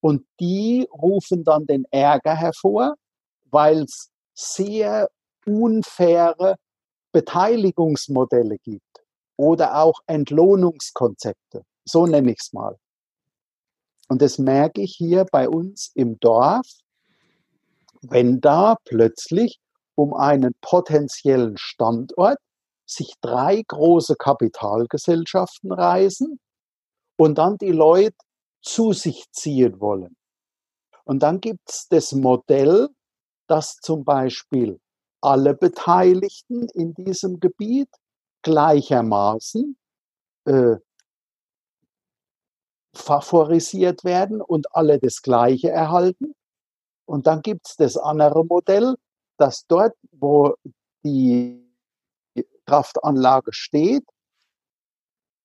und 0.00 0.26
die 0.40 0.88
rufen 0.92 1.44
dann 1.44 1.66
den 1.66 1.84
Ärger 1.90 2.34
hervor, 2.34 2.94
weil 3.50 3.82
es 3.82 4.10
sehr 4.34 5.08
unfaire 5.44 6.56
Beteiligungsmodelle 7.12 8.58
gibt 8.58 8.82
oder 9.36 9.76
auch 9.76 10.00
Entlohnungskonzepte. 10.06 11.62
So 11.84 12.06
nenne 12.06 12.32
ich 12.32 12.38
es 12.40 12.52
mal. 12.52 12.76
Und 14.08 14.22
das 14.22 14.38
merke 14.38 14.82
ich 14.82 14.94
hier 14.96 15.24
bei 15.30 15.48
uns 15.48 15.90
im 15.94 16.18
Dorf, 16.20 16.66
wenn 18.02 18.40
da 18.40 18.76
plötzlich 18.84 19.58
um 19.94 20.14
einen 20.14 20.54
potenziellen 20.60 21.56
Standort 21.56 22.38
sich 22.84 23.14
drei 23.20 23.62
große 23.66 24.14
Kapitalgesellschaften 24.16 25.72
reisen 25.72 26.38
und 27.16 27.38
dann 27.38 27.56
die 27.58 27.72
Leute 27.72 28.16
zu 28.62 28.92
sich 28.92 29.24
ziehen 29.32 29.80
wollen. 29.80 30.16
Und 31.04 31.22
dann 31.22 31.40
gibt 31.40 31.70
es 31.70 31.88
das 31.88 32.12
Modell, 32.12 32.88
dass 33.46 33.76
zum 33.76 34.04
Beispiel 34.04 34.80
alle 35.20 35.54
Beteiligten 35.54 36.68
in 36.74 36.94
diesem 36.94 37.40
Gebiet 37.40 37.88
gleichermaßen 38.42 39.76
äh, 40.44 40.76
favorisiert 42.94 44.04
werden 44.04 44.40
und 44.40 44.74
alle 44.74 44.98
das 44.98 45.22
Gleiche 45.22 45.70
erhalten. 45.70 46.34
Und 47.06 47.26
dann 47.26 47.42
gibt 47.42 47.68
es 47.68 47.76
das 47.76 47.96
andere 47.96 48.44
Modell, 48.44 48.96
dass 49.36 49.66
dort, 49.66 49.94
wo 50.12 50.54
die 51.04 51.62
Kraftanlage 52.66 53.52
steht, 53.52 54.04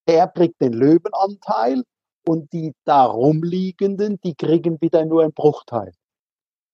der 0.08 0.28
kriegt 0.28 0.60
den 0.62 0.74
Löwenanteil 0.74 1.84
und 2.28 2.52
die 2.54 2.74
darum 2.86 3.44
liegenden, 3.44 4.20
die 4.22 4.36
kriegen 4.36 4.82
wieder 4.82 5.06
nur 5.06 5.24
einen 5.24 5.34
Bruchteil. 5.34 5.92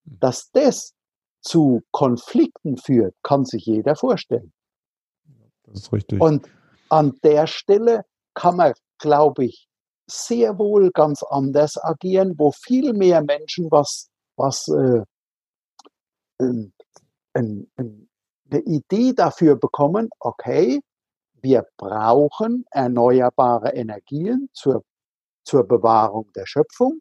Hm. 0.04 0.18
Dass 0.20 0.50
das 0.52 0.94
zu 1.40 1.82
Konflikten 1.92 2.76
führt, 2.76 3.14
kann 3.22 3.44
sich 3.44 3.66
jeder 3.66 3.96
vorstellen. 3.96 4.52
Das 5.64 5.80
ist 5.80 5.92
richtig. 5.92 6.20
Und 6.20 6.48
an 6.88 7.18
der 7.22 7.46
Stelle 7.46 8.04
kann 8.34 8.56
man, 8.56 8.72
glaube 8.98 9.44
ich, 9.44 9.68
sehr 10.06 10.58
wohl 10.58 10.90
ganz 10.90 11.22
anders 11.22 11.76
agieren, 11.82 12.34
wo 12.38 12.50
viel 12.50 12.94
mehr 12.94 13.22
Menschen 13.22 13.70
was, 13.70 14.08
was 14.36 14.68
äh, 14.68 15.02
äh, 16.38 16.70
äh, 17.34 17.64
eine 18.50 18.60
Idee 18.60 19.12
dafür 19.12 19.56
bekommen, 19.56 20.08
okay, 20.20 20.80
wir 21.42 21.66
brauchen 21.76 22.64
erneuerbare 22.70 23.74
Energien 23.74 24.48
zur, 24.54 24.82
zur 25.44 25.64
Bewahrung 25.64 26.30
der 26.34 26.46
Schöpfung. 26.46 27.00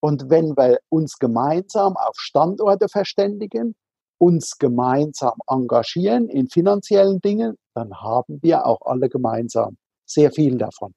Und 0.00 0.30
wenn 0.30 0.56
wir 0.56 0.78
uns 0.88 1.18
gemeinsam 1.18 1.96
auf 1.96 2.16
Standorte 2.16 2.88
verständigen, 2.88 3.74
uns 4.18 4.58
gemeinsam 4.58 5.38
engagieren 5.46 6.28
in 6.28 6.48
finanziellen 6.48 7.20
Dingen, 7.20 7.56
dann 7.74 7.94
haben 8.00 8.40
wir 8.42 8.66
auch 8.66 8.82
alle 8.82 9.08
gemeinsam 9.08 9.76
sehr 10.04 10.32
viel 10.32 10.58
davon. 10.58 10.94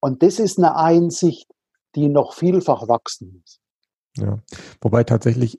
Und 0.00 0.22
das 0.22 0.38
ist 0.38 0.58
eine 0.58 0.76
Einsicht, 0.76 1.48
die 1.94 2.08
noch 2.08 2.34
vielfach 2.34 2.88
wachsen 2.88 3.40
muss. 3.40 3.58
Ja, 4.18 4.38
wobei 4.80 5.04
tatsächlich 5.04 5.58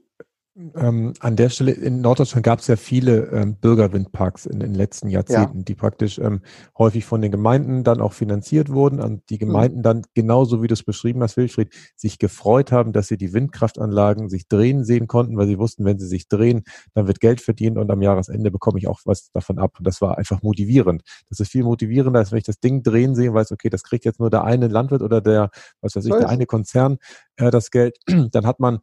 ähm, 0.75 1.13
an 1.19 1.35
der 1.35 1.49
Stelle 1.49 1.71
in 1.71 2.01
Norddeutschland 2.01 2.43
gab 2.43 2.59
es 2.59 2.67
ja 2.67 2.77
viele 2.77 3.27
ähm, 3.27 3.55
Bürgerwindparks 3.55 4.47
in, 4.47 4.59
den 4.59 4.73
letzten 4.73 5.07
Jahrzehnten, 5.09 5.59
ja. 5.59 5.63
die 5.63 5.75
praktisch 5.75 6.17
ähm, 6.17 6.41
häufig 6.77 7.05
von 7.05 7.21
den 7.21 7.31
Gemeinden 7.31 7.83
dann 7.83 8.01
auch 8.01 8.13
finanziert 8.13 8.69
wurden 8.69 8.99
und 8.99 9.29
die 9.29 9.35
mhm. 9.35 9.39
Gemeinden 9.39 9.77
mhm. 9.79 9.83
dann 9.83 10.01
genauso 10.15 10.63
wie 10.63 10.67
du 10.67 10.73
es 10.73 10.81
beschrieben 10.81 11.21
hast, 11.21 11.37
Wilfried, 11.37 11.73
sich 11.95 12.17
gefreut 12.17 12.71
haben, 12.71 12.91
dass 12.91 13.07
sie 13.07 13.17
die 13.17 13.33
Windkraftanlagen 13.33 14.29
sich 14.29 14.47
drehen 14.47 14.83
sehen 14.83 15.07
konnten, 15.07 15.37
weil 15.37 15.45
sie 15.45 15.59
wussten, 15.59 15.85
wenn 15.85 15.99
sie 15.99 16.07
sich 16.07 16.27
drehen, 16.27 16.63
dann 16.95 17.05
wird 17.05 17.19
Geld 17.19 17.39
verdient 17.39 17.77
und 17.77 17.91
am 17.91 18.01
Jahresende 18.01 18.49
bekomme 18.49 18.79
ich 18.79 18.87
auch 18.87 19.01
was 19.05 19.29
davon 19.31 19.59
ab. 19.59 19.75
Und 19.77 19.85
das 19.85 20.01
war 20.01 20.17
einfach 20.17 20.41
motivierend. 20.41 21.03
Das 21.29 21.39
ist 21.39 21.51
viel 21.51 21.63
motivierender, 21.63 22.19
als 22.19 22.31
wenn 22.31 22.39
ich 22.39 22.45
das 22.45 22.59
Ding 22.59 22.81
drehen 22.81 23.13
sehe 23.13 23.29
und 23.29 23.35
weiß, 23.35 23.51
okay, 23.51 23.69
das 23.69 23.83
kriegt 23.83 24.05
jetzt 24.05 24.19
nur 24.19 24.31
der 24.31 24.43
eine 24.43 24.67
Landwirt 24.67 25.03
oder 25.03 25.21
der, 25.21 25.51
was 25.81 25.95
weiß 25.95 26.05
ich, 26.05 26.13
der 26.13 26.29
eine 26.29 26.47
Konzern 26.47 26.97
äh, 27.35 27.51
das 27.51 27.69
Geld. 27.69 27.97
Dann 28.31 28.47
hat 28.47 28.59
man 28.59 28.79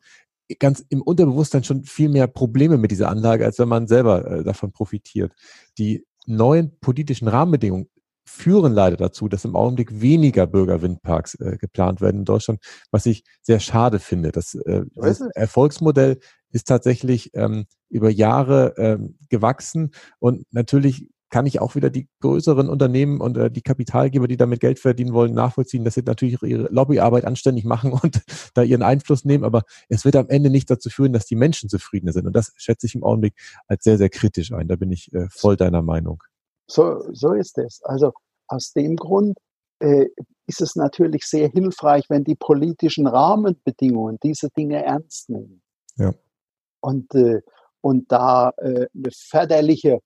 ganz 0.58 0.84
im 0.88 1.02
Unterbewusstsein 1.02 1.64
schon 1.64 1.84
viel 1.84 2.08
mehr 2.08 2.26
Probleme 2.26 2.76
mit 2.76 2.90
dieser 2.90 3.08
Anlage, 3.08 3.44
als 3.44 3.58
wenn 3.58 3.68
man 3.68 3.86
selber 3.86 4.30
äh, 4.30 4.44
davon 4.44 4.72
profitiert. 4.72 5.32
Die 5.78 6.06
neuen 6.26 6.78
politischen 6.80 7.28
Rahmenbedingungen 7.28 7.88
führen 8.26 8.72
leider 8.72 8.96
dazu, 8.96 9.28
dass 9.28 9.44
im 9.44 9.54
Augenblick 9.54 10.00
weniger 10.00 10.46
Bürgerwindparks 10.46 11.34
äh, 11.36 11.56
geplant 11.58 12.00
werden 12.00 12.20
in 12.20 12.24
Deutschland, 12.24 12.60
was 12.90 13.06
ich 13.06 13.22
sehr 13.42 13.60
schade 13.60 13.98
finde. 13.98 14.32
Das, 14.32 14.54
äh, 14.54 14.82
das 14.94 15.20
Erfolgsmodell 15.34 16.18
ist 16.50 16.68
tatsächlich 16.68 17.30
ähm, 17.34 17.66
über 17.90 18.10
Jahre 18.10 18.74
ähm, 18.78 19.18
gewachsen 19.28 19.90
und 20.18 20.46
natürlich 20.52 21.08
kann 21.30 21.46
ich 21.46 21.60
auch 21.60 21.74
wieder 21.74 21.90
die 21.90 22.08
größeren 22.20 22.68
Unternehmen 22.68 23.20
und 23.20 23.36
äh, 23.36 23.50
die 23.50 23.62
Kapitalgeber, 23.62 24.28
die 24.28 24.36
damit 24.36 24.60
Geld 24.60 24.78
verdienen 24.78 25.12
wollen, 25.12 25.34
nachvollziehen, 25.34 25.84
dass 25.84 25.94
sie 25.94 26.02
natürlich 26.02 26.40
ihre 26.42 26.68
Lobbyarbeit 26.72 27.24
anständig 27.24 27.64
machen 27.64 27.92
und 28.02 28.22
da 28.54 28.62
ihren 28.62 28.82
Einfluss 28.82 29.24
nehmen. 29.24 29.44
Aber 29.44 29.62
es 29.88 30.04
wird 30.04 30.16
am 30.16 30.28
Ende 30.28 30.50
nicht 30.50 30.70
dazu 30.70 30.90
führen, 30.90 31.12
dass 31.12 31.26
die 31.26 31.36
Menschen 31.36 31.68
zufriedener 31.68 32.12
sind. 32.12 32.26
Und 32.26 32.34
das 32.34 32.52
schätze 32.56 32.86
ich 32.86 32.94
im 32.94 33.02
Augenblick 33.04 33.34
als 33.66 33.84
sehr, 33.84 33.98
sehr 33.98 34.10
kritisch 34.10 34.52
ein. 34.52 34.68
Da 34.68 34.76
bin 34.76 34.92
ich 34.92 35.12
äh, 35.12 35.26
voll 35.30 35.56
deiner 35.56 35.82
Meinung. 35.82 36.22
So, 36.66 37.02
so 37.12 37.32
ist 37.32 37.58
es. 37.58 37.82
Also 37.82 38.12
aus 38.46 38.72
dem 38.72 38.96
Grund 38.96 39.38
äh, 39.80 40.06
ist 40.46 40.60
es 40.60 40.76
natürlich 40.76 41.24
sehr 41.24 41.48
hilfreich, 41.48 42.04
wenn 42.08 42.24
die 42.24 42.36
politischen 42.36 43.06
Rahmenbedingungen 43.06 44.18
diese 44.22 44.50
Dinge 44.50 44.84
ernst 44.84 45.30
nehmen. 45.30 45.62
Ja. 45.96 46.14
Und, 46.80 47.14
äh, 47.14 47.40
und 47.80 48.10
da 48.12 48.50
äh, 48.58 48.86
eine 48.94 49.10
förderliche 49.10 50.00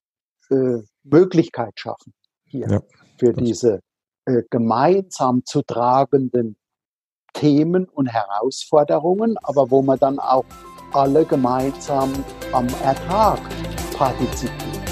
äh, 0.49 0.81
Möglichkeit 1.03 1.79
schaffen 1.79 2.13
hier 2.45 2.67
ja, 2.69 2.81
für 3.17 3.33
diese 3.33 3.81
äh, 4.25 4.43
gemeinsam 4.49 5.43
zu 5.45 5.61
tragenden 5.61 6.57
Themen 7.33 7.85
und 7.85 8.07
Herausforderungen, 8.07 9.37
aber 9.43 9.69
wo 9.69 9.81
man 9.81 9.99
dann 9.99 10.19
auch 10.19 10.45
alle 10.93 11.25
gemeinsam 11.25 12.11
am 12.51 12.67
Ertrag 12.83 13.39
partizipieren. 13.95 14.83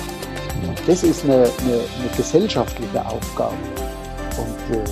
Ja. 0.63 0.73
Das 0.85 1.03
ist 1.03 1.23
eine, 1.23 1.33
eine, 1.33 1.43
eine, 1.43 2.09
gesellschaftliche 2.15 3.05
Aufgabe. 3.05 3.55
Und 4.37 4.75
äh, 4.75 4.83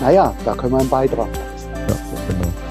naja, 0.00 0.34
da 0.44 0.54
können 0.54 0.72
wir 0.72 0.80
einen 0.80 0.90
Beitrag 0.90 1.28
machen. 1.28 2.67